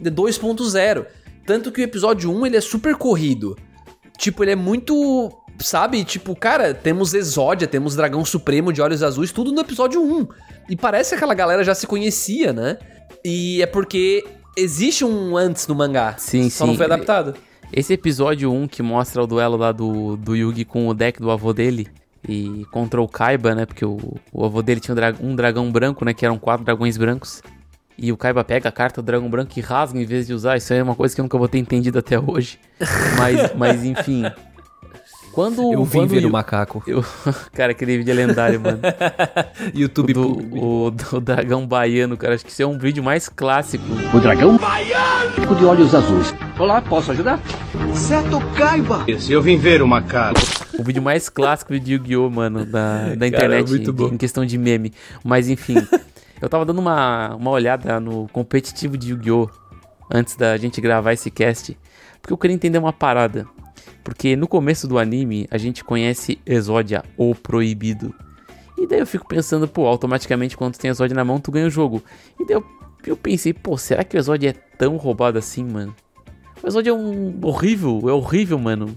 [0.02, 1.06] 2.0.
[1.46, 3.56] Tanto que o episódio 1 ele é super corrido.
[4.18, 5.30] Tipo, ele é muito.
[5.60, 6.04] Sabe?
[6.04, 10.28] Tipo, cara, temos Exódia, temos Dragão Supremo de Olhos Azuis, tudo no episódio 1.
[10.70, 12.78] E parece que aquela galera já se conhecia, né?
[13.24, 14.24] E é porque
[14.56, 16.16] existe um antes no mangá.
[16.18, 16.70] Sim, só sim.
[16.70, 17.34] não foi adaptado.
[17.72, 21.30] Esse episódio 1 que mostra o duelo lá do, do Yugi com o deck do
[21.30, 21.88] avô dele
[22.28, 23.66] e contra o Kaiba, né?
[23.66, 23.98] Porque o,
[24.32, 26.14] o avô dele tinha um, dra um dragão branco, né?
[26.14, 27.42] Que eram quatro dragões brancos.
[27.98, 30.56] E o Kaiba pega a carta do dragão branco e rasga em vez de usar.
[30.56, 32.58] Isso aí é uma coisa que eu nunca vou ter entendido até hoje.
[33.18, 34.24] mas, mas enfim.
[35.32, 36.82] Quando, eu vi quando ver o macaco.
[36.86, 37.02] Eu,
[37.52, 38.80] cara, aquele vídeo é lendário, mano.
[39.74, 42.34] YouTube do, o, do dragão baiano, cara.
[42.34, 43.84] Acho que esse é um vídeo mais clássico.
[44.14, 46.34] O dragão baiano de olhos azuis.
[46.58, 47.40] Olá, posso ajudar?
[47.94, 49.04] Certo, Kaiba.
[49.28, 50.61] Eu vim ver o macaco.
[50.78, 54.08] O vídeo mais clássico de Yu-Gi-Oh, mano, da, da internet cara, muito bom.
[54.08, 54.92] em questão de meme.
[55.22, 55.76] Mas enfim,
[56.40, 59.48] eu tava dando uma, uma olhada no competitivo de Yu-Gi-Oh!
[60.12, 61.76] antes da gente gravar esse cast,
[62.20, 63.46] porque eu queria entender uma parada.
[64.04, 68.14] Porque no começo do anime a gente conhece Exódia, o proibido.
[68.76, 71.66] E daí eu fico pensando, pô, automaticamente quando tu tem Exódia na mão tu ganha
[71.66, 72.02] o jogo.
[72.38, 72.64] E daí eu,
[73.06, 75.94] eu pensei, pô, será que o Exódia é tão roubado assim, mano?
[76.62, 78.96] O Exódia é um horrível, é horrível, mano.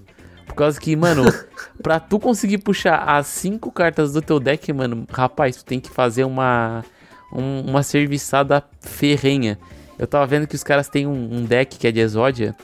[0.55, 1.25] Por causa que, mano,
[1.83, 5.89] pra tu conseguir puxar as cinco cartas do teu deck, mano, rapaz, tu tem que
[5.89, 6.81] fazer uma,
[7.29, 9.59] um, uma serviçada ferrenha.
[9.99, 12.55] Eu tava vendo que os caras têm um, um deck que é de Exódia,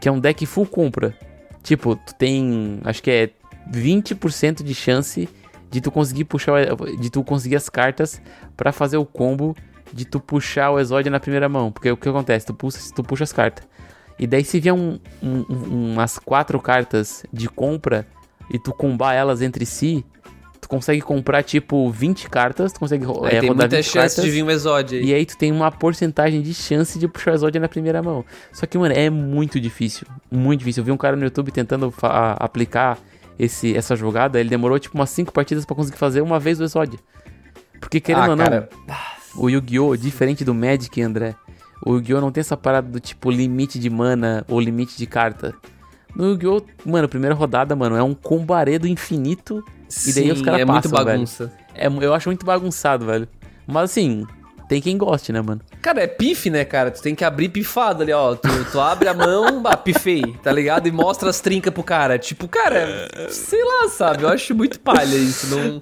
[0.00, 1.14] que é um deck full compra.
[1.62, 3.30] Tipo, tu tem, acho que é
[3.70, 5.28] 20% de chance
[5.70, 8.22] de tu conseguir puxar, de tu conseguir as cartas
[8.56, 9.54] para fazer o combo
[9.92, 11.70] de tu puxar o Exódia na primeira mão.
[11.70, 12.46] Porque o que acontece?
[12.46, 13.66] Tu puxa, tu puxa as cartas.
[14.18, 18.06] E daí se vier um, um, um, umas quatro cartas de compra
[18.50, 20.04] e tu combar elas entre si,
[20.60, 23.94] tu consegue comprar tipo 20 cartas, tu consegue aí é, tem rodar muita 20 chance
[24.16, 25.06] cartas, de vir um Exódia aí.
[25.06, 28.24] E aí tu tem uma porcentagem de chance de puxar o Exódia na primeira mão.
[28.52, 30.06] Só que, mano, é muito difícil.
[30.30, 30.82] Muito difícil.
[30.82, 31.92] Eu vi um cara no YouTube tentando
[32.38, 32.98] aplicar
[33.38, 36.64] esse, essa jogada, ele demorou tipo umas 5 partidas para conseguir fazer uma vez o
[36.64, 36.98] Exódia.
[37.80, 38.68] Porque querendo Ah, ou não, cara.
[39.36, 39.96] o Yu-Gi-Oh!
[39.96, 41.34] diferente do Magic, André,
[41.84, 42.20] o Yu-Gi-Oh!
[42.20, 45.54] não tem essa parada do tipo limite de mana ou limite de carta.
[46.16, 46.62] No Yu-Gi-Oh!
[46.86, 49.64] Mano, primeira rodada, mano, é um combaredo infinito.
[50.06, 51.18] E daí os caras é muito passam, velho.
[51.18, 51.52] bagunça.
[51.74, 53.28] É, eu acho muito bagunçado, velho.
[53.66, 54.26] Mas assim,
[54.68, 55.60] tem quem goste, né, mano?
[55.82, 56.90] Cara, é pife, né, cara?
[56.90, 58.34] Tu tem que abrir pifado ali, ó.
[58.34, 60.86] Tu, tu abre a mão, bah, pifei, tá ligado?
[60.86, 62.18] E mostra as trincas pro cara.
[62.18, 64.22] Tipo, cara, sei lá, sabe?
[64.22, 65.46] Eu acho muito palha isso.
[65.54, 65.80] Não,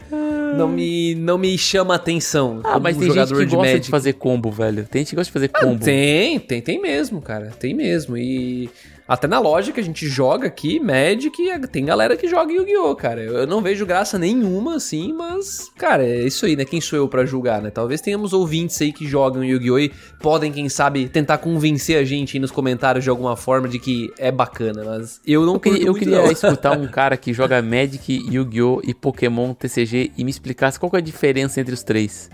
[0.57, 2.61] não, me, não me chama atenção.
[2.65, 3.81] Ah, mas tem gente que de gosta Magic.
[3.81, 4.85] de fazer combo, velho.
[4.85, 5.85] Tem gente que gosta de fazer Ah, combo.
[5.85, 7.51] tem, tem, tem mesmo, cara.
[7.59, 8.17] Tem mesmo.
[8.17, 8.69] E
[9.07, 11.37] até na loja que a gente joga aqui, Magic,
[11.71, 13.21] tem galera que joga Yu-Gi-Oh, cara.
[13.23, 16.65] Eu não vejo graça nenhuma, assim, mas, cara, é isso aí, né?
[16.65, 17.71] Quem sou eu pra julgar, né?
[17.71, 19.79] Talvez tenhamos ouvintes aí que jogam Yu-Gi-Oh!
[19.79, 23.79] e podem, quem sabe, tentar convencer a gente aí nos comentários de alguma forma de
[23.79, 26.31] que é bacana, mas eu não Eu queria, eu queria não.
[26.31, 28.81] escutar um cara que joga Magic, Yu-Gi-Oh!
[28.85, 32.31] e Pokémon TCG e me explicasse qual é a diferença entre os três.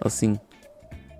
[0.00, 0.38] Assim.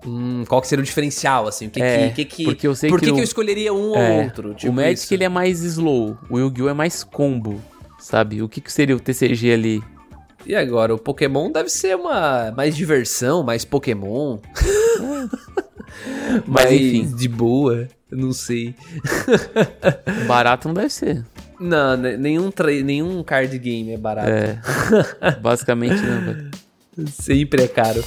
[0.05, 1.67] Hum, qual que seria o diferencial, assim?
[1.67, 3.95] O que É, que, que, que- porque eu sei Por que que, eu escolheria um
[3.95, 4.53] É, ou outro?
[4.53, 5.13] Tipo o Magic isso.
[5.13, 6.69] ele é mais slow, o Yu-Gi-Oh!
[6.69, 7.61] é mais combo,
[7.99, 8.41] sabe?
[8.41, 9.83] O que, que seria o TCG ali?
[10.45, 14.39] E agora, o Pokémon deve ser uma mais diversão, mais Pokémon.
[16.47, 17.15] Mas mais enfim.
[17.15, 18.73] de boa, não sei.
[20.27, 21.25] Barato não deve ser.
[21.59, 22.49] Não, ne- nenhum,
[22.85, 24.29] nenhum card game é barato.
[24.29, 24.61] É.
[25.41, 26.51] Basicamente não, velho.
[27.11, 28.01] Sempre é caro.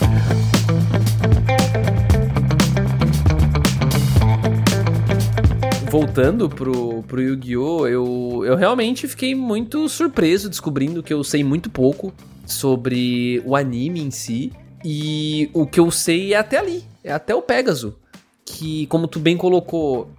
[5.92, 11.68] Voltando pro, pro Yu-Gi-Oh!, eu, eu realmente fiquei muito surpreso descobrindo que eu sei muito
[11.68, 12.14] pouco
[12.46, 14.54] sobre o anime em si.
[14.82, 17.92] E o que eu sei é até ali, é até o Pegasus.
[18.42, 20.10] Que, como tu bem colocou,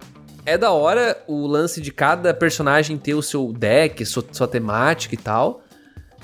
[0.46, 5.16] é da hora o lance de cada personagem ter o seu deck, sua, sua temática
[5.16, 5.64] e tal.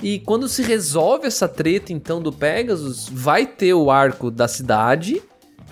[0.01, 5.21] E quando se resolve essa treta, então, do Pegasus, vai ter o arco da cidade,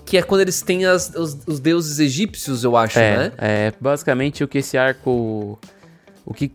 [0.08, 3.32] que é quando eles têm as- os, os deuses egípcios, eu acho, É, né?
[3.38, 5.58] é basicamente o que esse arco.
[6.24, 6.50] O que,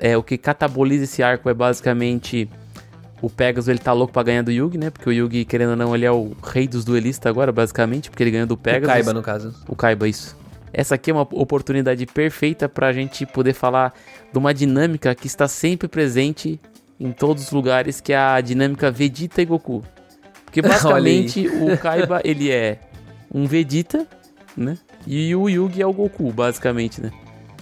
[0.00, 2.48] é, o que cataboliza esse arco é basicamente.
[3.22, 4.90] O Pegasus ele tá louco pra ganhar do Yugi, né?
[4.90, 8.22] Porque o Yugi, querendo ou não, ele é o rei dos duelistas agora, basicamente, porque
[8.22, 8.86] ele ganhou do O Pegasus.
[8.86, 9.54] Kaiba, no caso.
[9.66, 10.36] O Kaiba, isso.
[10.72, 13.94] Essa aqui é uma oportunidade perfeita pra gente poder falar
[14.30, 16.60] de uma dinâmica que está sempre presente
[17.00, 19.82] em todos os lugares, que é a dinâmica Vegeta e Goku.
[20.44, 22.78] Porque basicamente o Kaiba, ele é
[23.36, 24.06] um Vegeta,
[24.56, 24.78] né?
[25.06, 27.12] E o Yugi é o Goku, basicamente, né?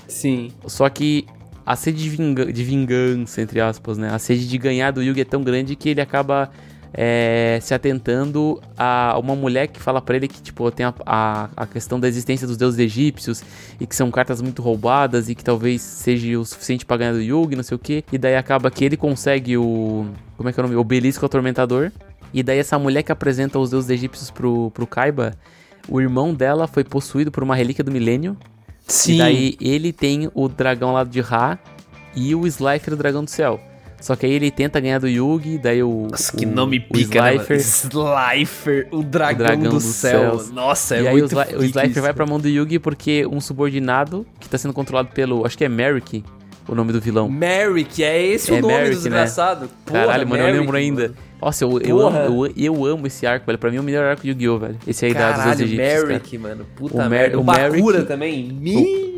[0.07, 0.53] Sim.
[0.69, 1.27] Só que
[1.67, 4.09] a sede de, de vingança, entre aspas, né?
[4.13, 6.49] A sede de ganhar do Yugi é tão grande que ele acaba
[6.93, 11.49] é, se atentando a uma mulher que fala pra ele que, tipo, tem a, a,
[11.57, 13.43] a questão da existência dos deuses egípcios
[13.81, 17.21] e que são cartas muito roubadas e que talvez seja o suficiente pra ganhar do
[17.21, 18.05] Yugi, não sei o que.
[18.13, 20.07] E daí acaba que ele consegue o.
[20.37, 20.77] Como é que é o nome?
[20.77, 21.91] O Belisco Atormentador.
[22.33, 25.37] E daí essa mulher que apresenta os deuses egípcios pro, pro Kaiba,
[25.89, 28.37] o irmão dela foi possuído por uma relíquia do milênio.
[28.87, 29.15] Sim.
[29.15, 31.59] E daí ele tem o dragão lá de Ra
[32.15, 33.59] e o Slifer, o dragão do céu.
[34.01, 36.09] Só que aí ele tenta ganhar do Yugi, daí o.
[36.11, 37.63] Nossa, que o- nome o pica, né, Slifer, mano?
[38.29, 40.45] Slifer, o dragão, dragão do dos céu.
[40.53, 42.03] Nossa, é e aí o, muito Sli- o Slifer isso.
[42.03, 45.47] vai pra mão do Yugi porque um subordinado, que tá sendo controlado pelo.
[45.47, 46.23] Acho que é Merrick,
[46.69, 47.29] o nome do vilão.
[47.29, 49.03] Merrick, é esse É o nome Merrick, do né?
[49.03, 49.69] desgraçado?
[49.85, 51.03] Porra, Caralho, mano, eu Merrick, lembro ainda.
[51.03, 51.15] mano.
[51.43, 53.59] Nossa, eu, eu, amo, eu, eu amo esse arco, velho.
[53.59, 54.79] Pra mim é o melhor arco de Yu-Gi-Oh, velho.
[54.87, 56.07] Esse aí da dos Caralho, egípcios, cara.
[56.07, 56.67] Merrick, mano.
[56.75, 57.37] Puta O Mer- merda.
[57.37, 58.45] O, o Bakura Merrick- também.
[58.51, 59.15] Me...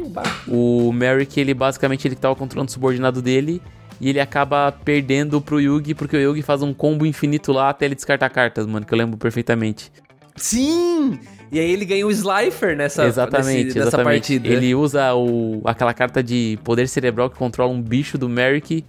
[0.49, 3.63] O Merrick, ele basicamente ele tava controlando o subordinado dele
[4.01, 7.85] e ele acaba perdendo pro Yugi porque o Yugi faz um combo infinito lá até
[7.85, 9.93] ele descartar cartas, mano, que eu lembro perfeitamente.
[10.35, 11.19] Sim!
[11.51, 14.21] E aí ele ganha o Slifer nessa, exatamente, nesse- nessa exatamente.
[14.39, 14.49] partida.
[14.49, 18.85] Ele usa o, aquela carta de poder cerebral que controla um bicho do Merrick,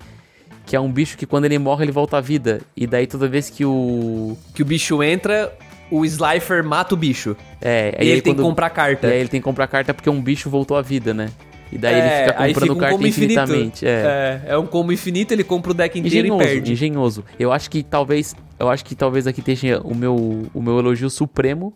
[0.66, 2.62] que é um bicho que quando ele morre ele volta à vida.
[2.76, 5.54] E daí toda vez que o Que o bicho entra,
[5.92, 7.38] o Slifer mata o bicho.
[7.62, 9.08] é, E aí ele tem que quando- comprar carta.
[9.08, 11.30] Aí ele tem que comprar carta porque um bicho voltou à vida, né?
[11.72, 13.86] E daí É, ele fica comprando um carta infinitamente.
[13.86, 14.42] É.
[14.48, 16.72] É, é um combo infinito, ele compra o deck inteiro engenhoso, e perde.
[16.74, 17.26] engenhoso.
[17.38, 21.10] Eu acho que talvez, eu acho que talvez aqui esteja o meu, o meu elogio
[21.10, 21.74] supremo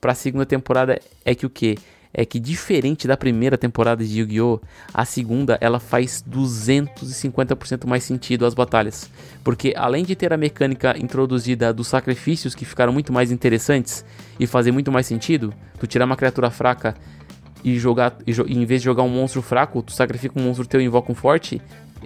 [0.00, 1.76] pra segunda temporada é que o quê?
[2.12, 4.60] É que diferente da primeira temporada de Yu-Gi-Oh,
[4.92, 9.08] a segunda ela faz 250% mais sentido as batalhas.
[9.44, 14.04] Porque além de ter a mecânica introduzida dos sacrifícios que ficaram muito mais interessantes
[14.40, 16.96] e fazer muito mais sentido, tu tirar uma criatura fraca
[17.64, 20.42] e jogar e jo- e em vez de jogar um monstro fraco, tu sacrifica um
[20.42, 21.60] monstro teu e invoca um forte.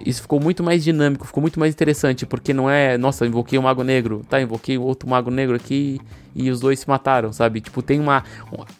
[0.05, 3.61] Isso ficou muito mais dinâmico, ficou muito mais interessante, porque não é, nossa, invoquei um
[3.61, 6.01] mago negro, tá, invoquei outro mago negro aqui
[6.35, 7.61] e os dois se mataram, sabe?
[7.61, 8.21] Tipo, tem uma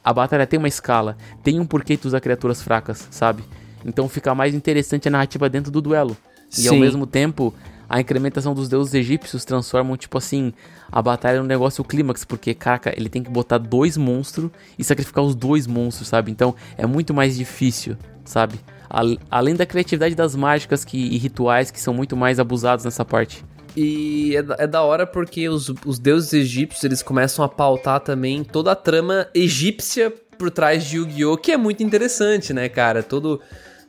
[0.03, 3.43] a batalha tem uma escala, tem um porquê tu usar criaturas fracas, sabe?
[3.85, 6.17] Então fica mais interessante a narrativa dentro do duelo.
[6.57, 6.81] E ao Sim.
[6.81, 7.53] mesmo tempo,
[7.95, 10.51] a incrementação dos deuses egípcios transformam, tipo assim,
[10.91, 15.23] a batalha num negócio clímax, porque, caraca, ele tem que botar dois monstros e sacrificar
[15.23, 16.29] os dois monstros, sabe?
[16.29, 18.60] Então é muito mais difícil, sabe?
[18.89, 23.05] Al- além da criatividade das mágicas que, e rituais que são muito mais abusados nessa
[23.05, 23.45] parte.
[23.77, 28.01] E é, da- é da hora porque os, os deuses egípcios, eles começam a pautar
[28.01, 31.38] também toda a trama egípcia por trás de Yu-Gi-Oh!
[31.38, 33.01] Que é muito interessante, né, cara?
[33.01, 33.39] Todo,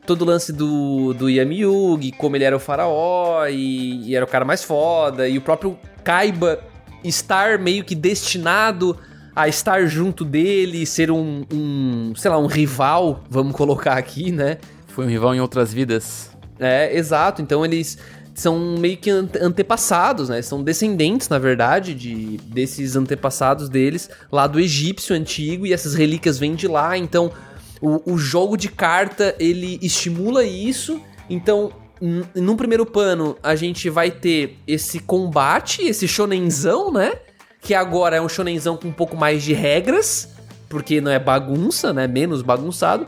[0.06, 4.24] todo o lance do, do Yami Yugi, como ele era o faraó e, e era
[4.24, 5.28] o cara mais foda.
[5.28, 6.60] E o próprio Kaiba
[7.04, 8.96] estar meio que destinado
[9.34, 14.56] a estar junto dele, ser um, um sei lá, um rival, vamos colocar aqui, né?
[14.86, 16.30] Foi um rival em outras vidas.
[16.58, 17.42] É, exato.
[17.42, 17.98] Então eles
[18.34, 20.40] são meio que ante- antepassados, né?
[20.40, 26.38] São descendentes, na verdade, de desses antepassados deles lá do egípcio antigo e essas relíquias
[26.38, 26.96] vêm de lá.
[26.96, 27.30] Então
[27.80, 31.00] o, o jogo de carta ele estimula isso.
[31.28, 31.72] Então
[32.34, 37.12] num primeiro pano a gente vai ter esse combate, esse shonenzão, né?
[37.60, 40.28] Que agora é um shonenzão com um pouco mais de regras,
[40.68, 42.06] porque não é bagunça, né?
[42.06, 43.06] Menos bagunçado.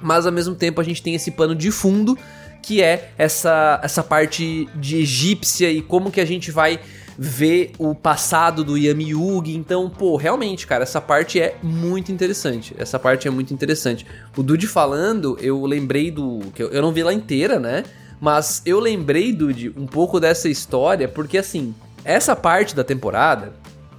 [0.00, 2.16] Mas ao mesmo tempo a gente tem esse pano de fundo
[2.62, 6.78] que é essa, essa parte de egípcia e como que a gente vai
[7.16, 9.56] ver o passado do Yami Yugi.
[9.56, 12.74] Então, pô, realmente, cara, essa parte é muito interessante.
[12.78, 14.06] Essa parte é muito interessante.
[14.36, 16.40] O Dude falando, eu lembrei do.
[16.54, 17.84] que eu, não vi ela inteira, né?
[18.20, 23.52] Mas eu lembrei, Dude, um pouco dessa história, porque assim, essa parte da temporada,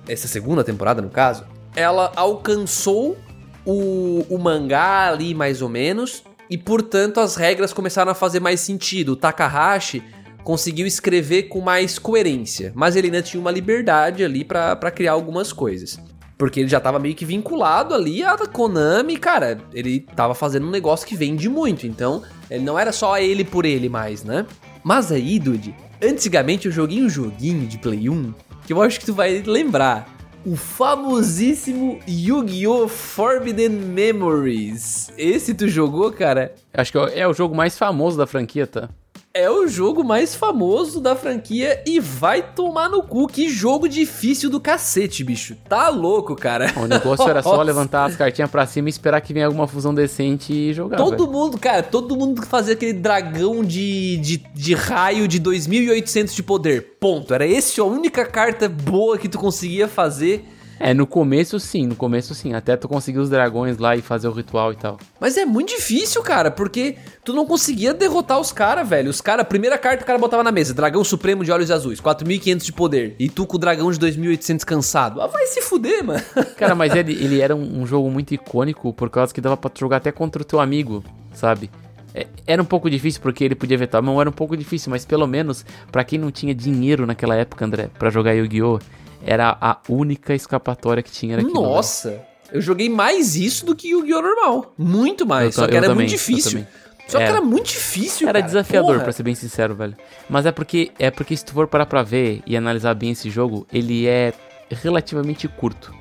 [0.07, 1.45] essa segunda temporada no caso,
[1.75, 3.17] ela alcançou
[3.65, 8.61] o, o mangá ali mais ou menos, e portanto as regras começaram a fazer mais
[8.61, 9.13] sentido.
[9.13, 10.03] O Takahashi
[10.43, 15.53] conseguiu escrever com mais coerência, mas ele ainda tinha uma liberdade ali para criar algumas
[15.53, 15.99] coisas.
[16.37, 20.71] Porque ele já tava meio que vinculado ali à Konami, cara, ele tava fazendo um
[20.71, 24.45] negócio que vende muito, então ele não era só ele por ele mais, né?
[24.83, 28.33] Mas aí, Dude, antigamente eu joguei um joguinho de Play 1
[28.65, 30.11] que eu acho que tu vai lembrar.
[30.45, 32.89] O famosíssimo Yu-Gi-Oh!
[32.89, 35.09] Forbidden Memories.
[35.17, 36.53] Esse tu jogou, cara?
[36.73, 38.89] Acho que é o jogo mais famoso da franquia, tá?
[39.35, 43.25] É o jogo mais famoso da franquia e vai tomar no cu.
[43.25, 45.57] Que jogo difícil do cacete, bicho.
[45.67, 46.71] Tá louco, cara.
[46.77, 49.91] O negócio era só levantar as cartinhas pra cima e esperar que venha alguma fusão
[49.91, 50.97] decente e jogar.
[50.97, 51.31] Todo véio.
[51.31, 56.97] mundo, cara, todo mundo fazia aquele dragão de, de, de raio de 2800 de poder.
[56.99, 57.33] Ponto.
[57.33, 60.45] Era essa a única carta boa que tu conseguia fazer.
[60.79, 64.27] É, no começo sim, no começo sim, até tu conseguir os dragões lá e fazer
[64.27, 64.99] o ritual e tal.
[65.19, 69.09] Mas é muito difícil, cara, porque tu não conseguia derrotar os caras, velho.
[69.09, 71.99] Os caras, a primeira carta o cara botava na mesa, dragão supremo de olhos azuis,
[71.99, 75.21] 4500 de poder, e tu com o dragão de 2800 cansado.
[75.21, 76.21] Ah, vai se fuder, mano.
[76.57, 79.71] Cara, mas ele, ele era um, um jogo muito icônico por causa que dava pra
[79.77, 81.03] jogar até contra o teu amigo,
[81.33, 81.69] sabe?
[82.13, 85.03] É, era um pouco difícil porque ele podia vetar, não era um pouco difícil, mas
[85.05, 88.79] pelo menos para quem não tinha dinheiro naquela época, André, para jogar Yu-Gi-Oh!
[89.25, 91.61] Era a única escapatória que tinha naquilo.
[91.61, 92.21] Nossa!
[92.51, 94.21] Eu joguei mais isso do que Yu-Gi-Oh!
[94.21, 94.73] normal.
[94.77, 95.55] Muito mais.
[95.55, 96.65] só que era também, muito difícil.
[97.07, 97.31] Só era.
[97.31, 98.45] que era muito difícil, Era cara.
[98.47, 99.03] desafiador, Porra.
[99.03, 99.95] pra ser bem sincero, velho.
[100.29, 103.29] Mas é porque, é porque se tu for parar pra ver e analisar bem esse
[103.29, 104.33] jogo, ele é
[104.69, 105.93] relativamente curto.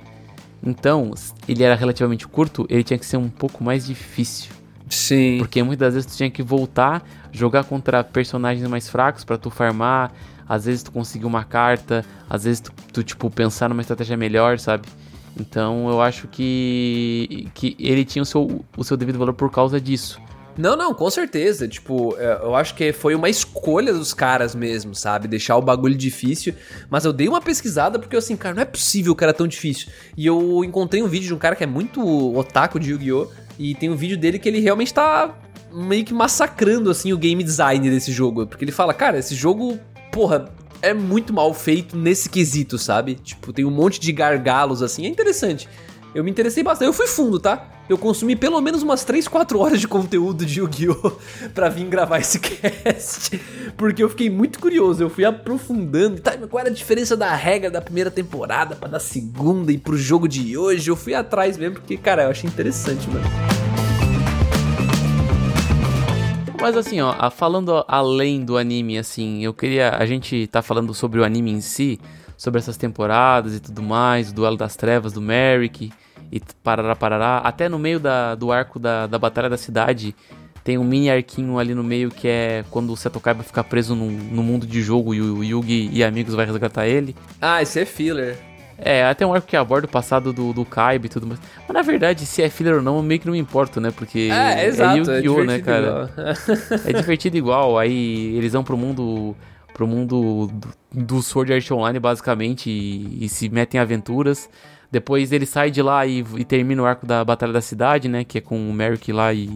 [0.63, 1.13] Então,
[1.49, 4.53] ele era relativamente curto, ele tinha que ser um pouco mais difícil.
[4.89, 5.39] Sim.
[5.39, 7.03] Porque muitas vezes tu tinha que voltar,
[7.33, 10.13] jogar contra personagens mais fracos para tu farmar,
[10.53, 14.59] às vezes tu conseguir uma carta, às vezes tu, tu, tipo, pensar numa estratégia melhor,
[14.59, 14.87] sabe?
[15.35, 19.81] Então eu acho que, que ele tinha o seu, o seu devido valor por causa
[19.81, 20.21] disso.
[20.59, 21.67] Não, não, com certeza.
[21.67, 25.27] Tipo, é, eu acho que foi uma escolha dos caras mesmo, sabe?
[25.27, 26.55] Deixar o bagulho difícil.
[26.91, 29.49] Mas eu dei uma pesquisada porque eu assim, cara, não é possível o cara tão
[29.49, 29.91] difícil.
[30.15, 33.27] E eu encontrei um vídeo de um cara que é muito otaku de Yu-Gi-Oh!
[33.59, 35.35] E tem um vídeo dele que ele realmente tá
[35.73, 38.47] meio que massacrando, assim, o game design desse jogo.
[38.47, 39.81] Porque ele fala, cara, esse jogo
[40.13, 40.45] porra,
[40.83, 43.15] é muito mal feito nesse quesito, sabe?
[43.15, 45.69] Tipo, tem um monte de gargalos assim, é interessante.
[46.15, 46.89] Eu me interessei bastante.
[46.89, 47.69] Eu fui fundo, tá?
[47.89, 51.13] Eu consumi pelo menos umas 3, 4 horas de conteúdo de Yu-Gi-Oh!
[51.55, 53.41] pra vir gravar esse cast.
[53.77, 55.03] Porque eu fiquei muito curioso.
[55.03, 56.21] Eu fui aprofundando.
[56.21, 59.97] Tá, qual era a diferença da regra da primeira temporada pra da segunda e pro
[59.97, 60.91] jogo de hoje?
[60.91, 63.62] Eu fui atrás mesmo, porque, cara, eu achei interessante, mano.
[66.63, 69.91] Mas assim, ó, falando além do anime, assim, eu queria.
[69.91, 71.99] A gente tá falando sobre o anime em si,
[72.37, 75.93] sobre essas temporadas e tudo mais, o Duelo das Trevas do Merrick
[76.31, 77.39] e parará, parará.
[77.39, 80.15] Até no meio da, do arco da, da Batalha da Cidade,
[80.63, 83.97] tem um mini arquinho ali no meio que é quando o Seto Kaiba fica preso
[83.97, 87.17] no, no mundo de jogo e o Yugi e amigos vai resgatar ele.
[87.41, 88.39] Ah, esse é filler.
[88.85, 91.41] É, até um arco que aborda o passado do, do Kaiba e tudo mais.
[91.69, 93.93] Mas na verdade, se é filler ou não, meio que não me importa, né?
[93.93, 96.11] Porque é, é exato, é Yu-Gi-Oh, né, cara?
[96.85, 97.79] é divertido igual.
[97.79, 99.37] Aí eles vão pro mundo
[99.73, 100.51] pro mundo
[100.93, 104.51] do, do Sword Art Online, basicamente, e, e, se metem em aventuras.
[104.91, 108.25] Depois ele sai de lá e, e, termina o arco da Batalha da Cidade, né?
[108.25, 109.49] Que é com o Merrick lá e,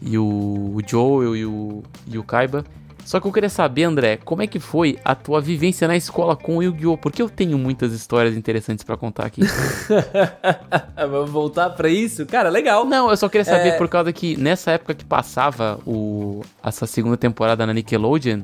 [0.00, 2.64] e o, o Joel e o, e o Kaiba.
[3.04, 6.36] Só que eu queria saber, André, como é que foi a tua vivência na escola
[6.36, 6.96] com o Yu-Gi-Oh?
[6.96, 9.42] Porque eu tenho muitas histórias interessantes para contar aqui.
[10.96, 12.24] Vamos voltar para isso?
[12.26, 12.84] Cara, legal.
[12.84, 13.78] Não, eu só queria saber é...
[13.78, 18.42] por causa que nessa época que passava o essa segunda temporada na Nickelodeon,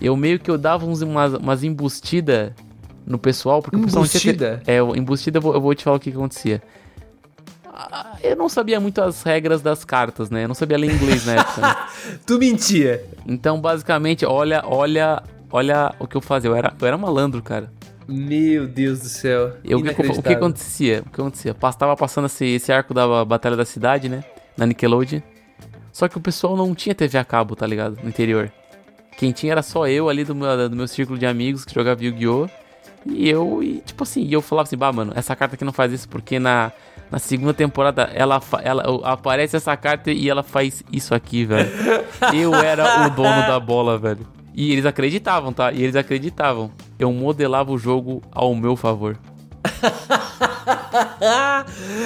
[0.00, 2.52] eu meio que eu dava uns, umas, umas embustidas
[3.06, 4.00] no pessoal, porque embustida?
[4.00, 4.94] o pessoal tinha...
[4.94, 6.62] É, embustida eu vou, eu vou te falar o que, que acontecia
[8.22, 10.44] eu não sabia muito as regras das cartas, né?
[10.44, 11.60] Eu não sabia ler inglês na época.
[11.60, 11.76] Né?
[12.26, 13.04] tu mentia.
[13.26, 16.50] Então, basicamente, olha, olha, olha o que eu fazia.
[16.50, 17.70] Eu era, eu era malandro, cara.
[18.06, 19.56] Meu Deus do céu.
[19.64, 21.02] Eu, o, que, o que acontecia?
[21.06, 21.54] O que acontecia?
[21.54, 24.24] Tava passando esse, esse arco da Batalha da Cidade, né?
[24.56, 25.20] Na Nickelodeon.
[25.92, 27.98] Só que o pessoal não tinha TV a cabo, tá ligado?
[28.02, 28.50] No interior.
[29.16, 32.02] Quem tinha era só eu ali do meu, do meu círculo de amigos que jogava
[32.02, 32.48] Yu-Gi-Oh!
[33.06, 35.92] E eu, e, tipo assim, eu falava assim, bah, mano, essa carta aqui não faz
[35.92, 36.72] isso porque na,
[37.10, 41.70] na segunda temporada ela, ela aparece essa carta e ela faz isso aqui, velho.
[42.32, 44.26] Eu era o dono da bola, velho.
[44.54, 45.72] E eles acreditavam, tá?
[45.72, 46.70] E eles acreditavam.
[46.98, 49.16] Eu modelava o jogo ao meu favor.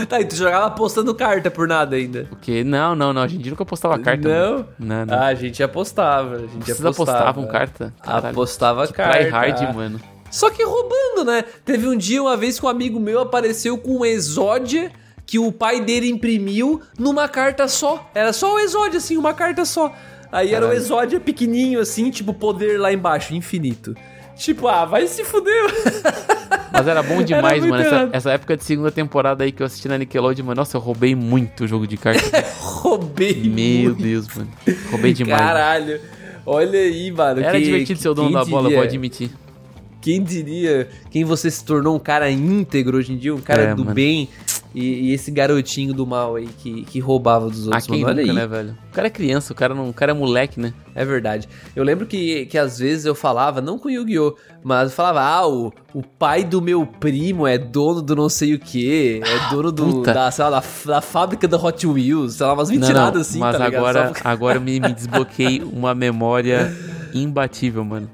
[0.09, 2.27] tá, e tu jogava apostando carta por nada ainda.
[2.29, 4.29] Porque, não, não, não, a gente nunca postava carta.
[4.29, 4.67] Não?
[4.79, 5.15] Não, não.
[5.15, 6.37] Ah, a gente apostava.
[6.37, 7.19] A gente Vocês apostava.
[7.19, 7.95] apostavam carta?
[8.03, 8.29] Caralho.
[8.29, 9.19] Apostava Que carta.
[9.19, 10.01] Try hard, mano.
[10.37, 11.47] Só que roubando, né?
[11.64, 14.93] Teve um dia, uma vez, que um amigo meu apareceu com um Exódia
[15.24, 18.11] que o pai dele imprimiu numa carta só.
[18.14, 19.97] Era só o Exódia, assim, uma carta só.
[20.30, 20.72] Aí era o.
[20.74, 23.97] Exódia pequenininho, assim, tipo, poder lá embaixo, infinito.
[24.37, 25.64] Tipo, ah, vai se fuder.
[26.70, 27.82] Mas era bom demais, muito mano.
[27.87, 30.59] Essa, essa época de segunda temporada aí que eu assisti na Nickelodeon, mano.
[30.61, 32.20] Nossa, eu roubei muito o jogo de carta.
[32.61, 33.43] Roubei.
[33.43, 34.03] Meu muito.
[34.03, 34.51] Deus, mano.
[34.91, 35.41] Roubei demais.
[35.41, 35.55] mano.
[35.55, 36.01] Caralho.
[36.45, 37.41] Olha aí, mano.
[37.41, 39.30] Era que- divertido ser o dono da bola, vou admitir.
[40.07, 43.75] Quem diria quem você se tornou um cara íntegro hoje em dia, um cara É,
[43.75, 43.93] do mano.
[43.93, 44.29] bem
[44.73, 48.21] e, e esse garotinho do mal aí que, que roubava dos Ah, outros, quem mano.
[48.21, 48.79] Olha nunca, né, velho?
[48.89, 50.73] O cara é criança, o cara, não, o cara é moleque, né?
[50.95, 51.49] É verdade.
[51.75, 55.49] Eu lembro que, que às vezes eu falava, não com Yu-Gi-Oh!, mas eu falava, ah,
[55.49, 59.73] o, o pai do meu primo é dono do não sei o que, é dono
[59.73, 63.15] do, da, sei lá, da, da fábrica da Hot Wheels, sei lá, umas Não, mentiradas
[63.15, 63.81] não, assim, mas tá ligado?
[63.81, 66.73] agora, porque- agora me, me desbloqueei uma memória
[67.13, 68.09] imbatível, mano.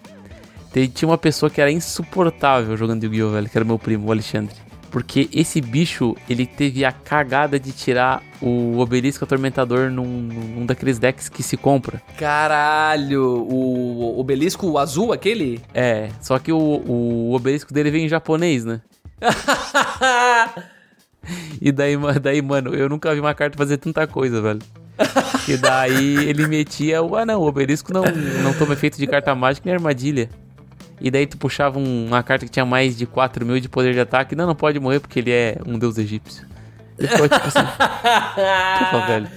[0.73, 4.55] Tinha uma pessoa que era insuportável jogando Yu-Gi-Oh!, velho, que era meu primo, o Alexandre.
[4.91, 10.99] Porque esse bicho, ele teve a cagada de tirar o obelisco atormentador num, num daqueles
[10.99, 12.03] decks que se compra.
[12.19, 15.63] Caralho, o obelisco azul, aquele?
[15.73, 18.83] É, só que o, o obelisco dele vem em japonês, né?
[21.61, 24.61] E daí, daí, mano, eu nunca vi uma carta fazer tanta coisa, velho.
[25.49, 27.17] E daí ele metia o.
[27.17, 28.03] Ah, não, o obelisco não,
[28.43, 30.29] não toma efeito de carta mágica nem armadilha.
[31.05, 33.93] E daí tu puxava um- uma carta que tinha mais de 4 mil de poder
[33.93, 34.37] de ataque.
[34.37, 36.47] Não, não pode morrer porque ele é um deus egípcio.
[36.99, 37.59] Eu ficava tipo assim.
[38.91, 39.29] Porra, velho.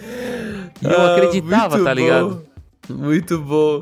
[0.82, 2.45] E eu Ah, acreditava, tá ligado?
[2.89, 2.95] bom.
[2.95, 3.82] Muito bom.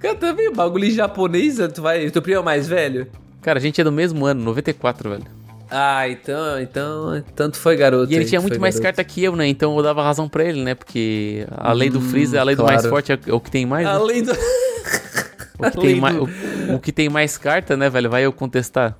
[0.00, 1.68] Cara, também bagulho em japonês, né?
[1.68, 2.10] tu vai.
[2.10, 3.06] Teu primo é o mais velho?
[3.42, 5.24] Cara, a gente é do mesmo ano, 94, velho.
[5.70, 8.10] Ah, então, então, tanto foi garoto.
[8.12, 8.96] E ele tinha muito mais garoto.
[8.96, 9.46] carta que eu, né?
[9.46, 10.74] Então eu dava razão pra ele, né?
[10.74, 12.74] Porque a lei do Freeza, a lei do claro.
[12.76, 13.92] mais forte é é o que tem mais, né?
[13.92, 14.32] Além do.
[15.60, 16.28] O que, tem mais, o,
[16.74, 18.10] o que tem mais carta, né, velho?
[18.10, 18.96] Vai eu contestar.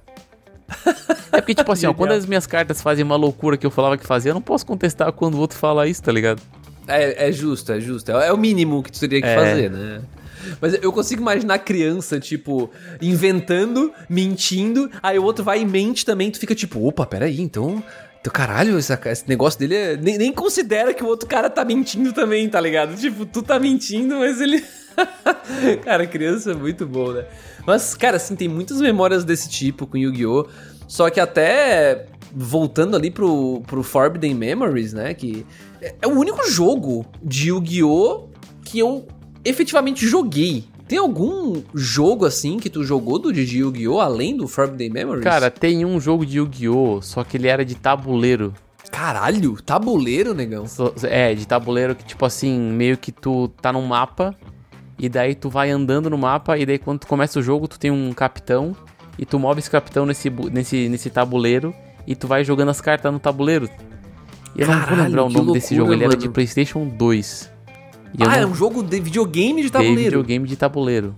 [1.33, 3.97] É porque, tipo assim, ó, quando as minhas cartas fazem uma loucura que eu falava
[3.97, 6.43] que fazia, eu não posso contestar quando o outro fala isso, tá ligado?
[6.89, 8.11] É, é justo, é justo.
[8.11, 9.35] É, é o mínimo que tu teria que É.
[9.37, 10.01] fazer, né?
[10.61, 12.69] Mas eu consigo imaginar criança, tipo,
[13.01, 17.83] inventando, mentindo, aí o outro vai e mente também, tu fica tipo, opa, peraí, então.
[18.21, 19.97] Então, caralho, esse negócio dele é.
[19.97, 22.95] Nem, nem considera que o outro cara tá mentindo também, tá ligado?
[22.95, 24.63] Tipo, tu tá mentindo, mas ele.
[25.83, 27.25] cara, criança é muito bom, né?
[27.67, 30.47] Mas, cara, assim, tem muitas memórias desse tipo com Yu-Gi-Oh!
[30.87, 35.15] Só que até voltando ali pro, pro Forbidden Memories, né?
[35.15, 35.47] Que
[35.81, 38.29] é é o único jogo de Yu-Gi-Oh!
[38.65, 39.09] que eu
[39.45, 40.65] efetivamente joguei.
[40.91, 44.01] Tem algum jogo assim que tu jogou do de Yu-Gi-Oh!
[44.01, 45.23] além do Forbidden Memories?
[45.23, 47.01] Cara, tem um jogo de Yu-Gi-Oh!
[47.01, 48.53] Só que ele era de tabuleiro.
[48.91, 50.65] caralho, tabuleiro, negão.
[51.05, 54.35] É, de tabuleiro que, tipo assim, meio que tu tá num mapa.
[54.99, 56.59] E daí tu vai andando no mapa.
[56.59, 58.75] E daí quando tu começa o jogo, tu tem um capitão.
[59.17, 61.73] E tu move esse capitão nesse, nesse, nesse tabuleiro.
[62.05, 63.71] E tu vai jogando as cartas no tabuleiro.
[64.57, 65.93] E eu não vou Caralho, lembrar o nome desse loucura, jogo.
[65.93, 66.21] Ele era mano.
[66.23, 67.60] de PlayStation 2.
[68.19, 70.01] E Ah, não é um jogo de videogame de tabuleiro.
[70.03, 71.15] videogame de tabuleiro.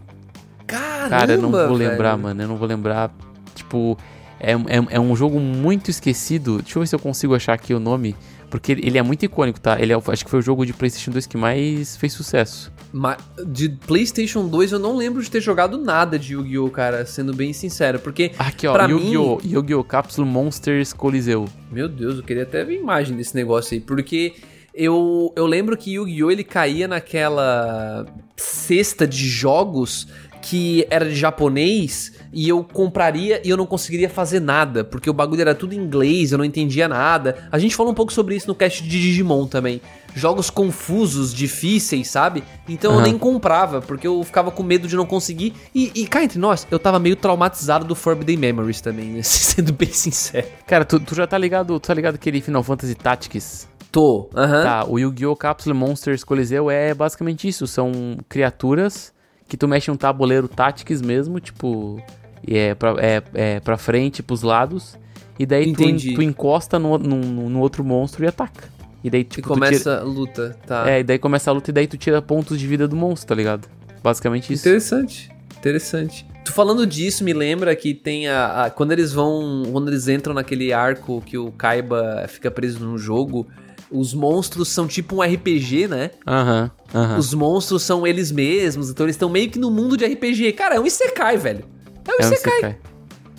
[0.67, 2.23] Caramba, Cara, eu não vou lembrar, velho.
[2.23, 2.43] mano.
[2.43, 3.15] Eu não vou lembrar.
[3.55, 3.97] Tipo,
[4.41, 4.57] é, é,
[4.91, 6.61] é um jogo muito esquecido.
[6.63, 8.15] Deixa eu ver se eu consigo achar aqui o nome.
[8.51, 9.81] Porque ele é muito icônico, tá?
[9.81, 12.71] Ele é, acho que foi o jogo de PlayStation 2 que mais fez sucesso.
[12.93, 13.17] Ma-
[13.47, 17.55] de PlayStation 2 eu não lembro de ter jogado nada de Yu-Gi-Oh, cara, sendo bem
[17.55, 18.77] sincero, porque Aqui, ó.
[18.87, 19.41] Yu-Gi-Oh!
[19.43, 19.83] Yu-Gi-Oh!
[19.83, 21.47] Capsule Monsters Coliseu.
[21.71, 24.35] Meu Deus, eu queria até ver imagem desse negócio aí, porque
[24.75, 26.31] eu, eu lembro que Yu-Gi-Oh!
[26.31, 28.07] ele caía naquela
[28.37, 30.07] cesta de jogos
[30.43, 35.13] que era de japonês e eu compraria e eu não conseguiria fazer nada, porque o
[35.13, 37.49] bagulho era tudo em inglês, eu não entendia nada.
[37.51, 39.81] A gente falou um pouco sobre isso no cast de Digimon também.
[40.15, 42.43] Jogos confusos, difíceis, sabe?
[42.69, 43.07] Então eu Aham.
[43.07, 45.55] nem comprava, porque eu ficava com medo de não conseguir.
[45.75, 49.23] E, e cá entre nós, eu tava meio traumatizado do Forbidden Memories também, né?
[49.25, 50.47] Sendo bem sincero.
[50.67, 53.69] Cara, tu, tu já tá ligado, tu tá ligado aquele Final Fantasy Tactics?
[53.93, 54.63] Tô, aham.
[54.63, 55.37] Tá, o Yu-Gi-Oh!
[55.37, 57.67] Capsule Monsters Coliseu é basicamente isso.
[57.67, 57.93] São
[58.29, 59.13] criaturas
[59.47, 62.03] que tu mexe um tabuleiro Tactics mesmo, tipo,
[62.47, 64.97] e é pra, é, é pra frente, pros lados.
[65.39, 66.15] E daí tu, Entendi.
[66.15, 67.17] tu encosta no, no,
[67.51, 68.69] no outro monstro e ataca.
[69.05, 70.89] E daí, E tipo, tu começa a luta, tá.
[70.91, 73.29] É, e daí começa a luta e daí tu tira pontos de vida do monstro,
[73.29, 73.69] tá ligado?
[74.03, 74.67] Basicamente isso.
[74.67, 76.27] Interessante, interessante.
[76.45, 79.65] Tu falando disso, me lembra que tem a, a- Quando eles vão.
[79.71, 83.47] Quando eles entram naquele arco que o Kaiba fica preso no jogo,
[83.93, 86.11] os monstros são tipo um RPG, né?
[86.27, 87.19] Aham, aham.
[87.19, 90.53] Os monstros são eles mesmos, então eles estão meio que no mundo de RPG.
[90.53, 91.65] Cara, é um Isekai, velho.
[92.07, 92.53] É um É um Isekai.
[92.53, 92.79] Isekai.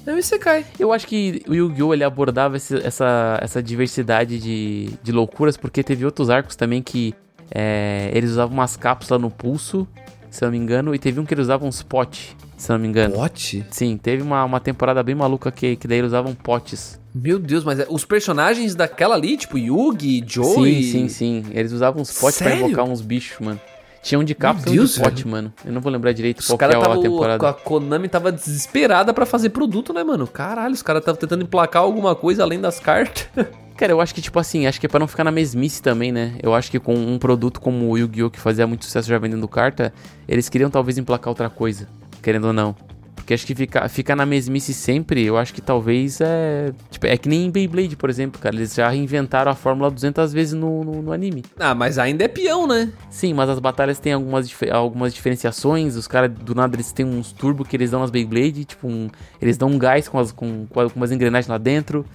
[0.06, 0.66] É um Isekai.
[0.80, 1.94] Eu acho que o Yu-Gi-Oh!
[1.94, 7.14] ele abordava esse- essa, essa diversidade de, de loucuras, porque teve outros arcos também que
[7.52, 9.88] é, eles usavam umas cápsulas no pulso,
[10.30, 12.76] se eu não me engano, e teve um que eles usavam uns potes, se eu
[12.76, 13.16] não me engano.
[13.16, 13.66] Pote?
[13.72, 17.00] Sim, teve uma, uma temporada bem maluca que, que daí eles usavam potes.
[17.14, 20.84] Meu Deus, mas é- os personagens daquela ali, tipo Yugi, Sim, Joey.
[20.84, 21.46] sim, sim.
[21.52, 22.66] Eles usavam uns potes pra Sério?
[22.66, 23.60] invocar uns bichos, mano.
[24.02, 25.54] Tinha um de cápsula e um de pote, mano.
[25.64, 27.50] Eu não vou lembrar direito Os qual que é a temporada.
[27.50, 30.28] A Konami tava desesperada pra fazer produto, né, mano?
[30.28, 33.28] Caralho, os caras estavam tentando emplacar alguma coisa além das cartas.
[33.78, 36.12] Cara, eu acho que, tipo assim, acho que é pra não ficar na mesmice também,
[36.12, 36.36] né?
[36.44, 38.30] Eu acho que com um produto como o Yu-Gi-Oh!
[38.30, 39.92] que fazia muito sucesso já vendendo carta,
[40.28, 41.88] eles queriam talvez emplacar outra coisa,
[42.22, 42.76] querendo ou não.
[43.24, 46.74] Porque acho que ficar fica na mesmice sempre, eu acho que talvez é.
[46.92, 48.54] Tipo, é que nem em Beyblade, por exemplo, cara.
[48.54, 51.42] Eles já reinventaram a fórmula 200 vezes no, no, no anime.
[51.58, 52.92] ah, mas ainda é peão, né?
[53.10, 55.96] Sim, mas as batalhas têm algumas, algumas diferenciações.
[55.96, 58.66] Os caras, do nada, eles têm uns turbo que eles dão nas Beyblade.
[58.66, 59.10] Tipo, um-
[59.42, 62.06] eles dão um gás com, as, com, com umas engrenagens lá dentro.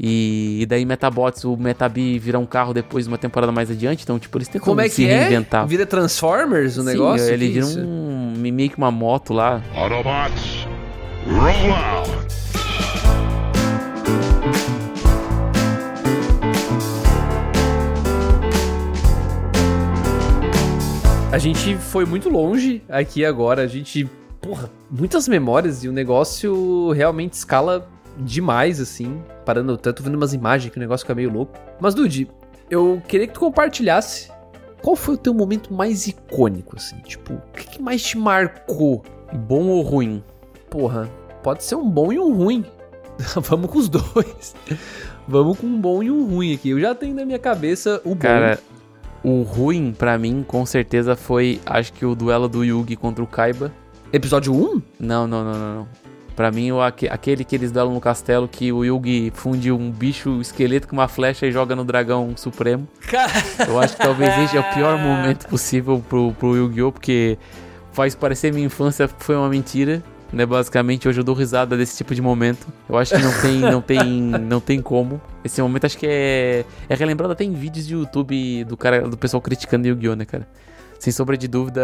[0.00, 4.04] E, e daí Metabots, o Metabi vira um carro depois de uma temporada mais adiante.
[4.04, 5.18] Então, tipo, eles tentam Como é se que é?
[5.20, 5.66] reinventar.
[5.66, 7.32] Vira Transformers o Sim, negócio?
[7.32, 7.80] ele Que vira isso?
[7.80, 9.60] um, meio que uma moto lá.
[9.74, 10.66] Autobots,
[11.26, 12.18] roll out!
[21.30, 23.62] A gente foi muito longe aqui agora.
[23.62, 24.08] A gente.
[24.40, 27.86] Porra, muitas memórias e o negócio realmente escala
[28.18, 29.22] demais, assim.
[29.44, 31.52] Parando, tanto vendo umas imagens que o negócio fica meio louco.
[31.80, 32.28] Mas, Dude,
[32.70, 34.30] eu queria que tu compartilhasse
[34.82, 36.96] qual foi o teu momento mais icônico, assim.
[37.00, 39.02] Tipo, o que, que mais te marcou?
[39.32, 40.22] Bom ou ruim?
[40.70, 41.08] Porra,
[41.42, 42.64] pode ser um bom e um ruim.
[43.42, 44.54] Vamos com os dois.
[45.26, 46.70] Vamos com um bom e um ruim aqui.
[46.70, 48.20] Eu já tenho na minha cabeça o bom.
[48.20, 48.58] Cara,
[49.22, 53.26] o ruim pra mim, com certeza, foi acho que o duelo do Yugi contra o
[53.26, 53.72] Kaiba.
[54.12, 54.82] Episódio 1?
[55.00, 55.88] Não, não, não, não, não.
[56.38, 59.90] Pra mim, o, aque- aquele que eles deram no castelo, que o Yugi funde um
[59.90, 62.86] bicho esqueleto com uma flecha e joga no dragão supremo.
[63.66, 66.92] Eu acho que talvez esse é o pior momento possível pro, pro Yu-Gi-Oh!
[66.92, 67.36] Porque
[67.90, 70.00] faz parecer minha infância foi uma mentira.
[70.32, 72.68] Né, basicamente, hoje eu dou risada desse tipo de momento.
[72.88, 75.20] Eu acho que não tem, não tem, não tem como.
[75.42, 79.16] Esse momento acho que é, é relembrado até em vídeos de YouTube do cara, do
[79.16, 80.46] pessoal criticando Yu-Gi-Oh, né, cara?
[81.00, 81.82] Sem sombra de dúvida,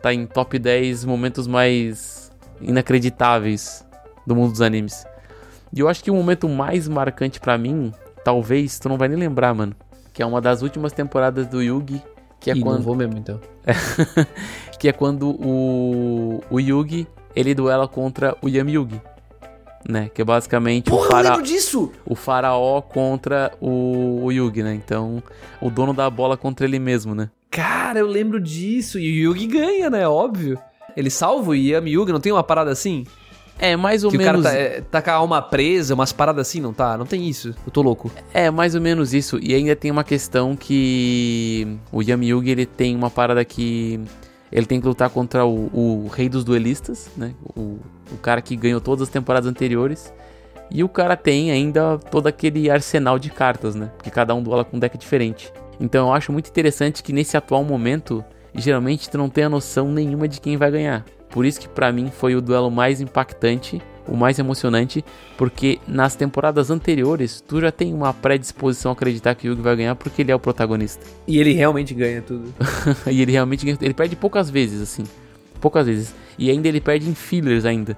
[0.00, 2.25] tá em top 10 momentos mais
[2.60, 3.84] inacreditáveis
[4.26, 5.06] do mundo dos animes.
[5.72, 7.92] E eu acho que o momento mais marcante pra mim,
[8.24, 9.74] talvez, tu não vai nem lembrar, mano.
[10.12, 12.02] Que é uma das últimas temporadas do Yugi,
[12.40, 13.40] que é Ih, quando não vou mesmo, então.
[14.78, 19.00] que é quando o, o Yugi ele duela contra o Yami Yugi.
[19.88, 20.10] Né?
[20.12, 21.92] Que é basicamente o, Porra, eu fara lembro disso!
[22.04, 24.74] o faraó contra o, o Yugi, né?
[24.74, 25.22] Então,
[25.60, 27.30] o dono da bola contra ele mesmo, né?
[27.50, 28.98] Cara, eu lembro disso.
[28.98, 30.08] E o Yugi ganha, né?
[30.08, 30.58] Óbvio.
[30.96, 33.04] Ele salva o Yami Yugi, não tem uma parada assim?
[33.58, 34.40] É, mais ou que menos.
[34.40, 36.96] o cara tá, é, tá com a alma presa, umas paradas assim, não tá?
[36.96, 37.54] Não tem isso.
[37.66, 38.10] Eu tô louco.
[38.32, 39.38] É, mais ou menos isso.
[39.42, 44.00] E ainda tem uma questão que o Yami Yugi, ele tem uma parada que
[44.52, 47.34] ele tem que lutar contra o, o rei dos duelistas, né?
[47.56, 47.78] O,
[48.12, 50.12] o cara que ganhou todas as temporadas anteriores.
[50.70, 53.90] E o cara tem ainda todo aquele arsenal de cartas, né?
[53.96, 55.52] Porque cada um duela com um deck diferente.
[55.80, 58.24] Então eu acho muito interessante que nesse atual momento,
[58.56, 61.04] geralmente tu não tem a noção nenhuma de quem vai ganhar.
[61.30, 65.04] Por isso que pra mim foi o duelo mais impactante, o mais emocionante,
[65.36, 69.76] porque nas temporadas anteriores tu já tem uma predisposição a acreditar que o Yugi vai
[69.76, 71.04] ganhar porque ele é o protagonista.
[71.26, 72.54] E ele realmente ganha tudo.
[73.10, 75.04] e ele realmente ganha, ele perde poucas vezes assim,
[75.60, 76.14] poucas vezes.
[76.38, 77.96] E ainda ele perde em fillers ainda.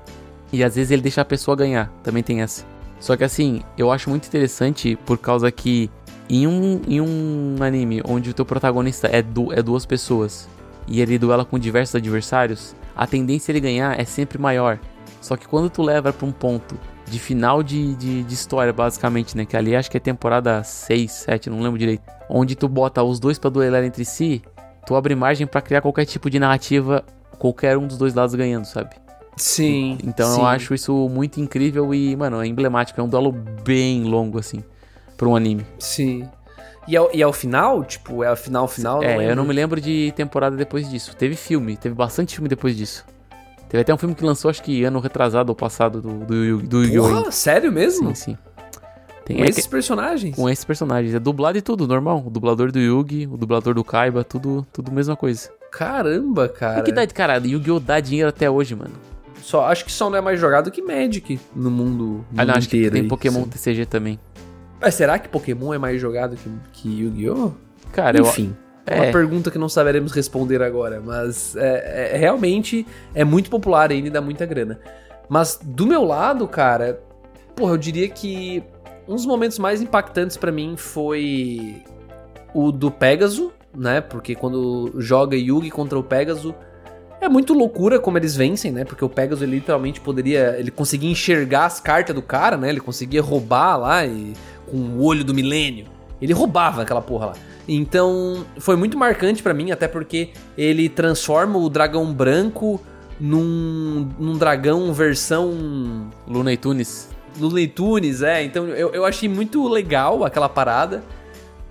[0.52, 2.64] E às vezes ele deixa a pessoa ganhar, também tem essa.
[2.98, 5.90] Só que assim, eu acho muito interessante por causa que
[6.28, 10.48] em um, em um anime onde o teu protagonista é, du é duas pessoas
[10.86, 14.78] e ele duela com diversos adversários, a tendência ele ganhar é sempre maior.
[15.20, 19.36] Só que quando tu leva pra um ponto de final de, de, de história, basicamente,
[19.36, 19.44] né?
[19.44, 22.02] Que ali acho que é temporada 6, 7, não lembro direito.
[22.28, 24.42] Onde tu bota os dois pra duelar entre si,
[24.86, 27.04] tu abre margem pra criar qualquer tipo de narrativa,
[27.38, 28.90] qualquer um dos dois lados ganhando, sabe?
[29.36, 29.98] Sim.
[30.04, 30.40] Então sim.
[30.40, 33.00] eu acho isso muito incrível e, mano, é emblemático.
[33.00, 34.62] É um duelo bem longo, assim,
[35.18, 35.66] pra um anime.
[35.78, 36.26] Sim.
[36.86, 37.84] E é, e é o final?
[37.84, 39.02] Tipo, é o final, final?
[39.02, 39.36] é, eu lembro.
[39.36, 41.14] não me lembro de temporada depois disso.
[41.14, 43.04] Teve filme, teve bastante filme depois disso.
[43.68, 46.84] Teve até um filme que lançou, acho que ano retrasado ou passado do, do, do
[46.84, 47.30] Yu-Gi-Oh!
[47.30, 48.08] Sério mesmo?
[48.16, 48.38] Sim, sim.
[49.26, 50.34] Tem Com é esses que- personagens?
[50.34, 51.14] com esses personagens.
[51.14, 52.22] É dublado e tudo, normal.
[52.26, 55.50] O dublador do Yugi, o dublador do Kaiba, tudo, tudo mesma coisa.
[55.70, 56.78] Caramba, cara.
[56.78, 57.78] É que dá, cara, Yu-Gi-Oh!
[57.78, 58.94] dá dinheiro até hoje, mano.
[59.42, 62.56] Só, acho que só não é mais jogado que Magic no mundo, Ah, não, mundo
[62.58, 63.48] acho que inteiro tem aí, Pokémon sim.
[63.50, 64.18] TCG também.
[64.80, 67.52] Mas será que Pokémon é mais jogado que, que Yu-Gi-Oh?
[67.92, 68.54] Cara, Enfim,
[68.86, 69.12] é uma é.
[69.12, 74.10] pergunta que não saberemos responder agora, mas é, é- realmente é muito popular ainda e
[74.10, 74.78] dá muita grana.
[75.28, 77.00] Mas do meu lado, cara,
[77.56, 78.62] porra, eu diria que
[79.06, 81.82] um dos momentos mais impactantes pra mim foi
[82.54, 84.00] o do Pégaso, né?
[84.00, 86.54] Porque quando joga Yugi contra o Pégaso,
[87.20, 88.84] é muito loucura como eles vencem, né?
[88.84, 90.56] Porque o Pegasus ele literalmente poderia.
[90.58, 92.68] Ele conseguia enxergar as cartas do cara, né?
[92.68, 94.32] Ele conseguia roubar lá e,
[94.70, 95.86] com o olho do milênio.
[96.20, 97.32] Ele roubava aquela porra lá.
[97.66, 102.80] Então foi muito marcante pra mim, até porque ele transforma o dragão branco
[103.20, 107.08] num, num dragão versão Luna e Tunes.
[107.38, 108.42] Looney Tunes, é.
[108.42, 111.02] Então eu, eu achei muito legal aquela parada.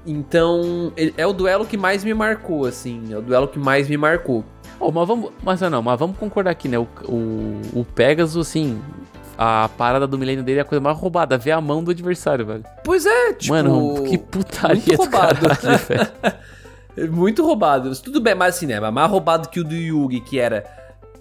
[0.06, 3.12] Então é o duelo que mais me marcou, assim.
[3.12, 4.46] É o duelo que mais me marcou.
[4.80, 5.32] Oh, mas vamos.
[5.44, 6.78] Mas não, mas vamos concordar aqui, né?
[6.78, 8.80] O, o, o Pegasus, assim.
[9.38, 12.46] A parada do milênio dele é a coisa mais roubada, ver a mão do adversário,
[12.46, 12.64] velho.
[12.84, 13.54] Pois é, tipo.
[13.54, 15.48] Mano, que putaria muito do roubado.
[15.50, 16.08] caralho, velho.
[17.12, 17.96] Muito roubado.
[18.02, 18.80] Tudo bem, mas assim, né?
[18.80, 20.66] Mais roubado que o do Yugi, que era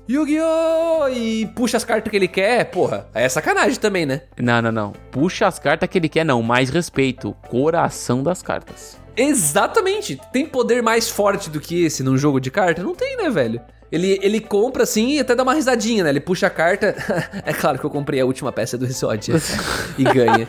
[0.09, 1.09] Yu-Gi-Oh!
[1.09, 3.07] E puxa as cartas que ele quer, porra.
[3.13, 4.23] Aí é sacanagem também, né?
[4.39, 4.93] Não, não, não.
[5.11, 6.43] Puxa as cartas que ele quer, não.
[6.43, 7.37] Mais respeito.
[7.49, 8.99] Coração das cartas.
[9.17, 10.21] Exatamente.
[10.33, 12.83] Tem poder mais forte do que esse num jogo de carta?
[12.83, 13.61] Não tem, né, velho?
[13.91, 16.11] Ele, ele compra assim e até dá uma risadinha, né?
[16.11, 16.95] Ele puxa a carta.
[17.45, 19.37] é claro que eu comprei a última peça do Exodia
[19.97, 20.49] e ganha.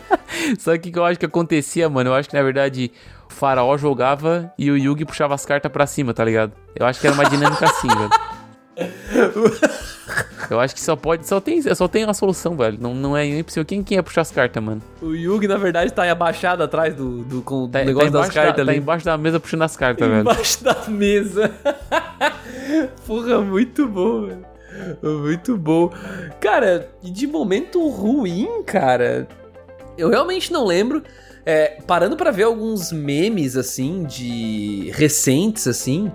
[0.57, 2.09] Sabe o que, eu acho que acontecia, mano?
[2.09, 2.91] Eu acho que na verdade
[3.29, 6.53] o faraó jogava e o Yugi puxava as cartas pra cima, tá ligado?
[6.75, 8.09] Eu acho que era uma dinâmica assim, velho.
[10.49, 11.27] Eu acho que só pode.
[11.27, 12.77] Só tem, só tem uma solução, velho.
[12.79, 13.65] Não, não é nem possível.
[13.65, 14.81] Quem, quem ia puxar as cartas, mano?
[15.01, 18.19] O Yugi, na verdade, tá aí abaixado atrás do, do, com o Tá, negócio tá
[18.19, 18.79] das embaixo da, cartas tá ali.
[18.79, 20.21] embaixo da mesa puxando as cartas, velho.
[20.21, 21.51] Embaixo da mesa.
[23.05, 24.45] Porra, muito bom, velho.
[25.01, 25.91] Muito bom.
[26.39, 29.27] Cara, de momento ruim, cara,
[29.97, 31.03] eu realmente não lembro.
[31.45, 36.11] É, parando pra ver alguns memes, assim, de recentes, assim,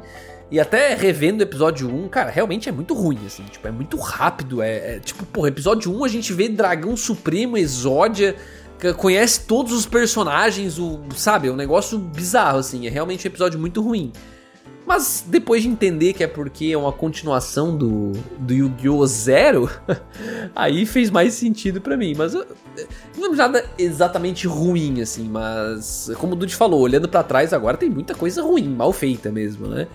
[0.50, 3.96] e até revendo o episódio 1, cara, realmente é muito ruim, assim, tipo, é muito
[3.96, 8.36] rápido, é, é tipo, porra, episódio 1 a gente vê Dragão Supremo, Exódia,
[8.98, 13.58] conhece todos os personagens, o, sabe, é um negócio bizarro, assim, é realmente um episódio
[13.58, 14.12] muito ruim.
[14.86, 19.06] Mas depois de entender que é porque é uma continuação do, do Yu-Gi-Oh!
[19.06, 19.70] Zero,
[20.54, 22.14] aí fez mais sentido pra mim.
[22.16, 22.44] Mas eu,
[23.16, 25.28] não lembro nada exatamente ruim, assim.
[25.28, 29.30] Mas, como o Dude falou, olhando pra trás agora tem muita coisa ruim, mal feita
[29.30, 29.86] mesmo, né?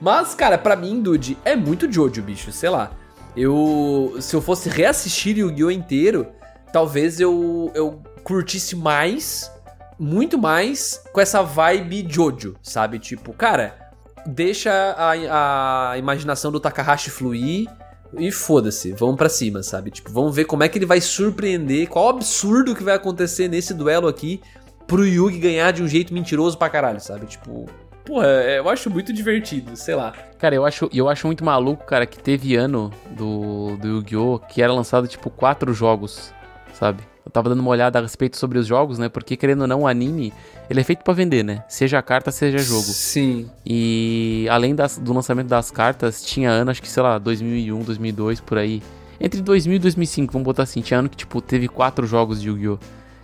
[0.00, 2.50] Mas, cara, pra mim, Dude, é muito Jojo, bicho.
[2.50, 2.90] Sei lá.
[3.36, 4.16] Eu.
[4.20, 5.70] Se eu fosse reassistir Yu-Gi-Oh!
[5.70, 6.26] inteiro,
[6.72, 9.50] talvez eu, eu curtisse mais,
[9.96, 12.98] muito mais, com essa vibe Jojo, sabe?
[12.98, 13.83] Tipo, cara
[14.26, 17.68] deixa a, a imaginação do Takahashi fluir
[18.16, 19.90] e foda-se, vamos pra cima, sabe?
[19.90, 23.74] Tipo, vamos ver como é que ele vai surpreender, qual absurdo que vai acontecer nesse
[23.74, 24.40] duelo aqui
[24.86, 27.26] pro Yugi ganhar de um jeito mentiroso pra caralho, sabe?
[27.26, 27.66] Tipo,
[28.04, 30.12] porra, eu acho muito divertido, sei lá.
[30.38, 34.38] Cara, eu acho, eu acho muito maluco, cara, que teve ano do, do Yu-Gi-Oh!
[34.38, 36.32] que era lançado, tipo, quatro jogos,
[36.72, 37.02] sabe?
[37.24, 39.08] Eu tava dando uma olhada a respeito sobre os jogos, né?
[39.08, 40.32] Porque, querendo ou não, o anime,
[40.68, 41.64] ele é feito pra vender, né?
[41.68, 42.82] Seja carta, seja jogo.
[42.82, 43.48] Sim.
[43.64, 48.40] E além das- do lançamento das cartas, tinha ano, acho que, sei lá, 2001, 2002,
[48.40, 48.82] por aí.
[49.18, 50.82] Entre 2000 e 2005, vamos botar assim.
[50.82, 52.78] Tinha ano que, tipo, teve quatro jogos de Yu-Gi-Oh!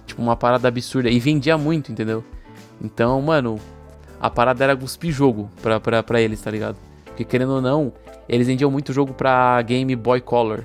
[0.07, 1.11] Tipo, uma parada absurda.
[1.11, 2.25] E vendia muito, entendeu?
[2.83, 3.61] Então, mano,
[4.19, 6.77] a parada era cuspir jogo pra, pra, pra eles, tá ligado?
[7.05, 7.93] Porque, querendo ou não,
[8.27, 10.65] eles vendiam muito jogo pra Game Boy Color.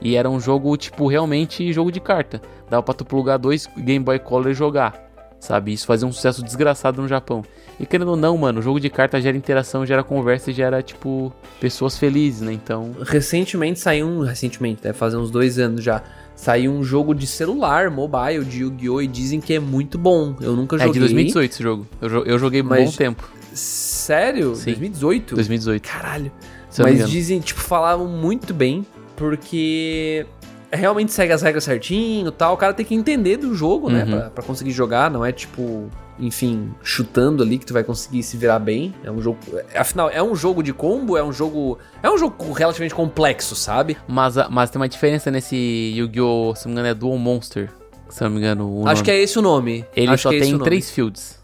[0.00, 2.40] E era um jogo, tipo, realmente jogo de carta.
[2.68, 5.04] Dava pra tu plugar dois Game Boy Color e jogar.
[5.38, 5.72] Sabe?
[5.72, 7.42] Isso fazia um sucesso desgraçado no Japão.
[7.78, 10.82] E querendo ou não, mano, o jogo de carta gera interação, gera conversa e gera,
[10.82, 12.52] tipo, pessoas felizes, né?
[12.52, 12.94] Então.
[13.02, 14.20] Recentemente saiu um.
[14.20, 16.02] Recentemente, deve fazer uns dois anos já.
[16.34, 19.02] Saiu um jogo de celular, mobile, de Yu-Gi-Oh!
[19.02, 20.34] e dizem que é muito bom.
[20.40, 20.90] Eu nunca joguei.
[20.90, 21.86] É de 2018 esse jogo.
[22.00, 23.28] Eu, eu joguei Mas- bom tempo.
[23.52, 24.54] Sério?
[24.54, 24.70] Sim.
[24.72, 25.34] 2018?
[25.34, 25.82] 2018.
[25.88, 26.32] Caralho.
[26.68, 28.84] Se Mas dizem, tipo, falavam muito bem,
[29.16, 30.26] porque
[30.72, 32.54] realmente segue as regras certinho e tal.
[32.54, 34.04] O cara tem que entender do jogo, né?
[34.04, 34.10] Uhum.
[34.10, 35.88] Pra, pra conseguir jogar, não é tipo,
[36.18, 38.94] enfim, chutando ali que tu vai conseguir se virar bem.
[39.02, 39.38] É um jogo.
[39.74, 41.78] Afinal, é um jogo de combo, é um jogo.
[42.02, 43.96] É um jogo relativamente complexo, sabe?
[44.06, 45.56] Mas, a- mas tem uma diferença nesse
[45.96, 46.54] Yu-Gi-Oh!
[46.54, 47.70] Se não me engano, é Dual Monster.
[48.08, 49.02] Se não me engano, Acho nome.
[49.04, 49.84] que é esse o nome.
[49.96, 51.40] Ele Acho só é tem três fields.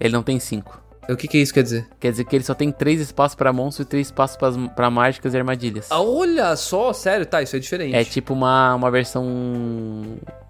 [0.00, 0.80] Ele não tem cinco.
[1.08, 1.86] O que, que isso quer dizer?
[2.00, 4.36] Quer dizer que ele só tem três espaços pra monstro e três espaços
[4.74, 5.86] pra mágicas e armadilhas.
[5.90, 7.94] Ah, olha só, sério, tá, isso é diferente.
[7.94, 9.24] É tipo uma, uma versão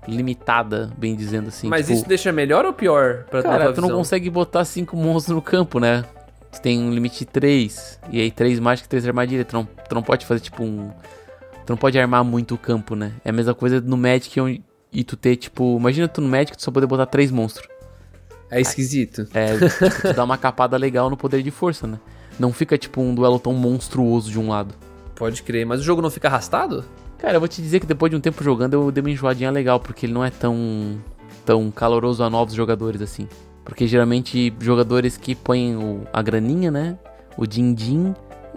[0.09, 1.69] limitada, bem dizendo assim.
[1.69, 3.99] Mas tipo, isso deixa melhor ou pior pra Cara, tu não visão?
[3.99, 6.05] consegue botar cinco monstros no campo, né?
[6.53, 7.99] Tu tem um limite de três.
[8.11, 9.47] E aí três mágicas e três armadilhas.
[9.47, 10.91] Tu não, tu não pode fazer tipo um,
[11.67, 13.13] Tu não pode armar muito o campo, né?
[13.25, 15.77] É a mesma coisa no Magic onde- e tu ter, tipo...
[15.77, 17.69] Imagina tu no Magic tu só poder botar três monstros.
[18.51, 19.27] É esquisito.
[19.35, 21.99] É, tipo, dá uma capada legal no poder de força, né?
[22.39, 24.75] Não fica, tipo, um duelo tão monstruoso de um lado.
[25.15, 25.65] Pode crer.
[25.67, 26.85] Mas o jogo não fica arrastado?
[27.19, 29.51] Cara, eu vou te dizer que depois de um tempo jogando eu dei uma enjoadinha
[29.51, 30.99] legal, porque ele não é tão,
[31.45, 33.27] tão caloroso a novos jogadores assim.
[33.65, 36.99] Porque geralmente jogadores que põem o- a graninha, né?
[37.37, 38.15] O din-din,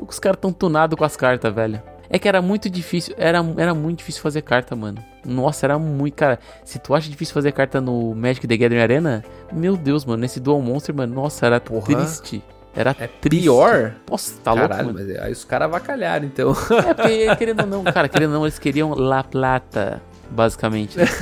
[0.07, 1.81] os caras tão tunados com as cartas, velho.
[2.09, 5.01] É que era muito difícil, era, era muito difícil fazer carta, mano.
[5.25, 6.39] Nossa, era muito, cara.
[6.63, 10.39] Se tu acha difícil fazer carta no Magic the Gathering Arena, meu Deus, mano, nesse
[10.39, 11.85] Dual Monster, mano, nossa, era Porra.
[11.85, 12.41] triste.
[12.75, 13.41] Era É triste.
[13.43, 13.95] pior?
[14.09, 15.09] Nossa, tá Caralho, louco, mano.
[15.09, 16.51] mas aí os caras avacalharam, então.
[16.87, 20.97] É porque, querendo ou não, cara, querendo ou não, eles queriam La Plata, basicamente.
[20.97, 21.05] né?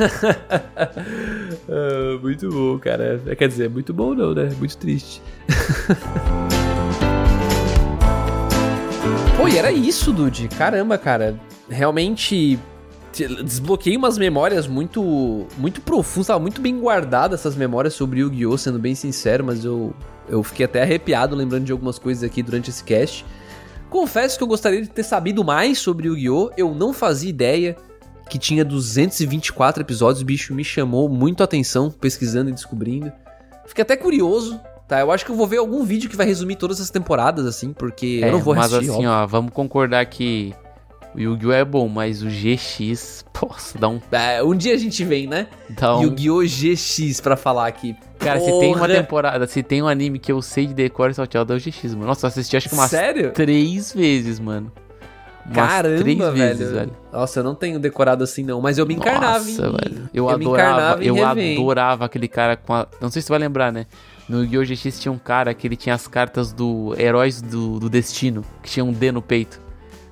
[1.70, 3.22] Ah, muito bom, cara.
[3.26, 4.50] É, Quer dizer, muito bom não, né?
[4.58, 5.22] Muito triste.
[9.38, 10.48] Pô, e era isso, Dude.
[10.50, 11.36] Caramba, cara.
[11.70, 12.60] Realmente te-
[13.26, 18.78] desbloqueei umas memórias muito muito profundas, tava muito bem guardadas essas memórias sobre Yu-Gi-Oh, sendo
[18.78, 19.94] bem sincero, mas eu
[20.30, 23.26] eu fiquei até arrepiado lembrando de algumas coisas aqui durante esse cast.
[23.90, 26.52] Confesso que eu gostaria de ter sabido mais sobre Yu-Gi-Oh!
[26.58, 27.78] Eu não fazia ideia
[28.30, 33.10] que tinha 224 episódios, o bicho me chamou muito a atenção pesquisando e descobrindo.
[33.66, 35.00] Fiquei até curioso, tá?
[35.00, 37.72] Eu acho que eu vou ver algum vídeo que vai resumir todas as temporadas, assim,
[37.72, 38.90] porque eu não vou É, mas assistir.
[38.92, 39.10] assim, óbvio.
[39.12, 40.54] ó, vamos concordar que
[41.18, 41.52] o Yu-Gi-Oh!
[41.52, 44.00] é bom, mas o GX, poxa, dá um.
[44.12, 45.48] É, um dia a gente vem, né?
[45.82, 46.04] Um...
[46.04, 46.44] Yu-Gi-Oh!
[46.44, 47.96] GX pra falar aqui.
[48.20, 48.94] Cara, se tem uma Porra!
[48.94, 51.96] temporada, se tem um anime que eu sei de decor e salteado, é o GX,
[51.96, 52.06] mano.
[52.06, 53.32] Nossa, eu assisti acho que umas Sério?
[53.32, 54.72] três vezes, mano.
[55.46, 56.32] Umas Caramba, três velho.
[56.34, 56.92] vezes, velho.
[57.12, 58.62] Nossa, eu não tenho decorado assim, não.
[58.62, 59.72] Mas eu me encarnava Nossa, em...
[59.72, 60.10] velho.
[60.14, 62.88] Eu, me adorava, eu adorava aquele cara com a...
[63.02, 63.88] Não sei se tu vai lembrar, né?
[64.28, 64.66] No Yu-Gi-Oh!
[64.66, 68.70] GX tinha um cara que ele tinha as cartas do Heróis do, do Destino, que
[68.70, 69.67] tinha um D no peito.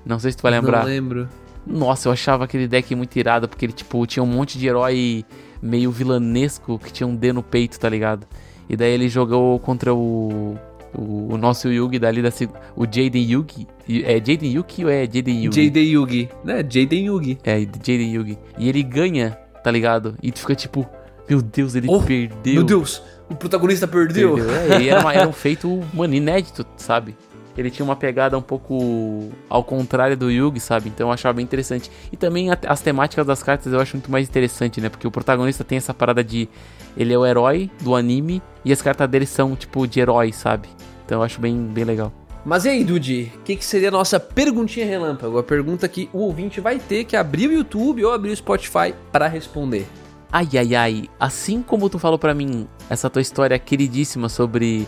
[0.06, 0.80] Não sei se tu vai lembrar.
[0.80, 1.30] Não lembro.
[1.66, 5.26] Nossa, eu achava aquele deck muito irado, porque ele, tipo, tinha um monte de herói
[5.62, 8.28] meio vilanesco que tinha um D no peito, tá ligado?
[8.70, 10.58] E daí ele jogou contra o.
[10.98, 12.30] O, o nosso Yugi dali da
[12.74, 13.68] O Jaden Yugi.
[13.90, 15.66] É Jaden Yugi ou é Jaden Yugi?
[15.66, 16.30] Jaden Yugi.
[16.42, 16.58] Né?
[16.70, 17.38] Jaden Yugi.
[17.44, 18.38] É, Jaden Yugi.
[18.58, 19.32] E ele ganha,
[19.62, 20.16] tá ligado?
[20.24, 20.88] E tu fica tipo,
[21.30, 22.54] meu Deus, ele Oh, perdeu.
[22.54, 24.36] Meu Deus, o protagonista perdeu.
[24.36, 24.56] Perdeu.
[24.78, 27.14] É, e era, uma- era um feito, mano, inédito, sabe?
[27.58, 30.90] Ele tinha uma pegada um pouco ao contrário do Yugi, sabe?
[30.90, 31.90] Então eu achava bem interessante.
[32.12, 34.90] E também a- as temáticas das cartas eu acho muito mais interessante, né?
[34.90, 36.50] Porque o protagonista tem essa parada de.
[36.98, 40.68] Ele é o herói do anime e as cartas dele são, tipo, de herói, sabe?
[41.06, 42.12] Então eu acho bem, bem legal.
[42.46, 43.32] Mas e aí, Dude?
[43.38, 45.38] O que, que seria a nossa perguntinha relâmpago?
[45.40, 48.94] A pergunta que o ouvinte vai ter que abrir o YouTube ou abrir o Spotify
[49.12, 49.88] para responder.
[50.32, 51.10] Ai, ai, ai.
[51.20, 54.88] Assim como tu falou pra mim essa tua história queridíssima sobre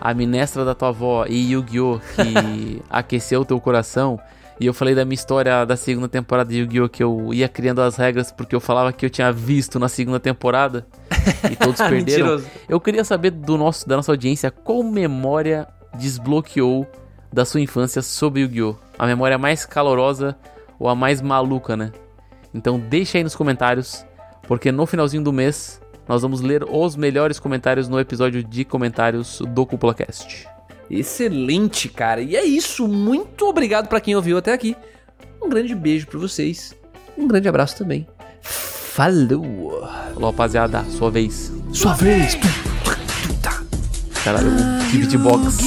[0.00, 2.00] a minestra da tua avó e Yu-Gi-Oh!
[2.14, 4.18] que aqueceu o teu coração.
[4.60, 6.88] E eu falei da minha história da segunda temporada de Yu-Gi-Oh!
[6.88, 10.18] que eu ia criando as regras porque eu falava que eu tinha visto na segunda
[10.18, 10.86] temporada.
[11.50, 12.42] E todos perderam.
[12.68, 16.86] Eu queria saber do nosso, da nossa audiência qual memória desbloqueou
[17.32, 18.76] da sua infância sobre Yu-Gi-Oh!
[18.98, 20.36] A memória mais calorosa
[20.78, 21.92] ou a mais maluca, né?
[22.54, 24.04] Então deixa aí nos comentários,
[24.46, 29.40] porque no finalzinho do mês nós vamos ler os melhores comentários no episódio de comentários
[29.48, 30.48] do CúpulaCast.
[30.90, 32.22] Excelente, cara.
[32.22, 32.88] E é isso.
[32.88, 34.74] Muito obrigado para quem ouviu até aqui.
[35.42, 36.74] Um grande beijo para vocês.
[37.16, 38.06] Um grande abraço também.
[38.40, 39.86] Falou.
[40.14, 41.52] Falou, rapaziada, sua vez.
[41.72, 42.38] Sua vez.
[44.24, 45.58] Caralho, o que beatbox.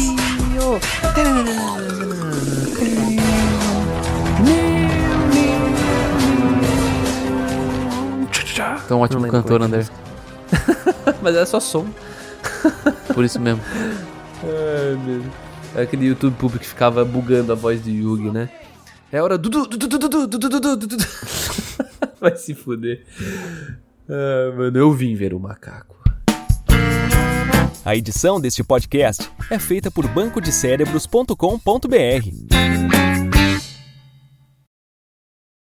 [8.85, 9.85] Então, um ótimo cantor, André.
[11.21, 11.87] Mas era só som.
[13.13, 13.61] Por isso mesmo.
[14.43, 15.23] Ai, meu.
[15.75, 18.49] É aquele YouTube público que ficava bugando a voz do Yugi, né?
[19.11, 19.49] É hora do.
[22.19, 23.05] Vai se fuder.
[24.09, 25.95] Ah, mano, eu vim ver o macaco.
[27.83, 32.80] A edição deste podcast é feita por bancodecérebros.com.br.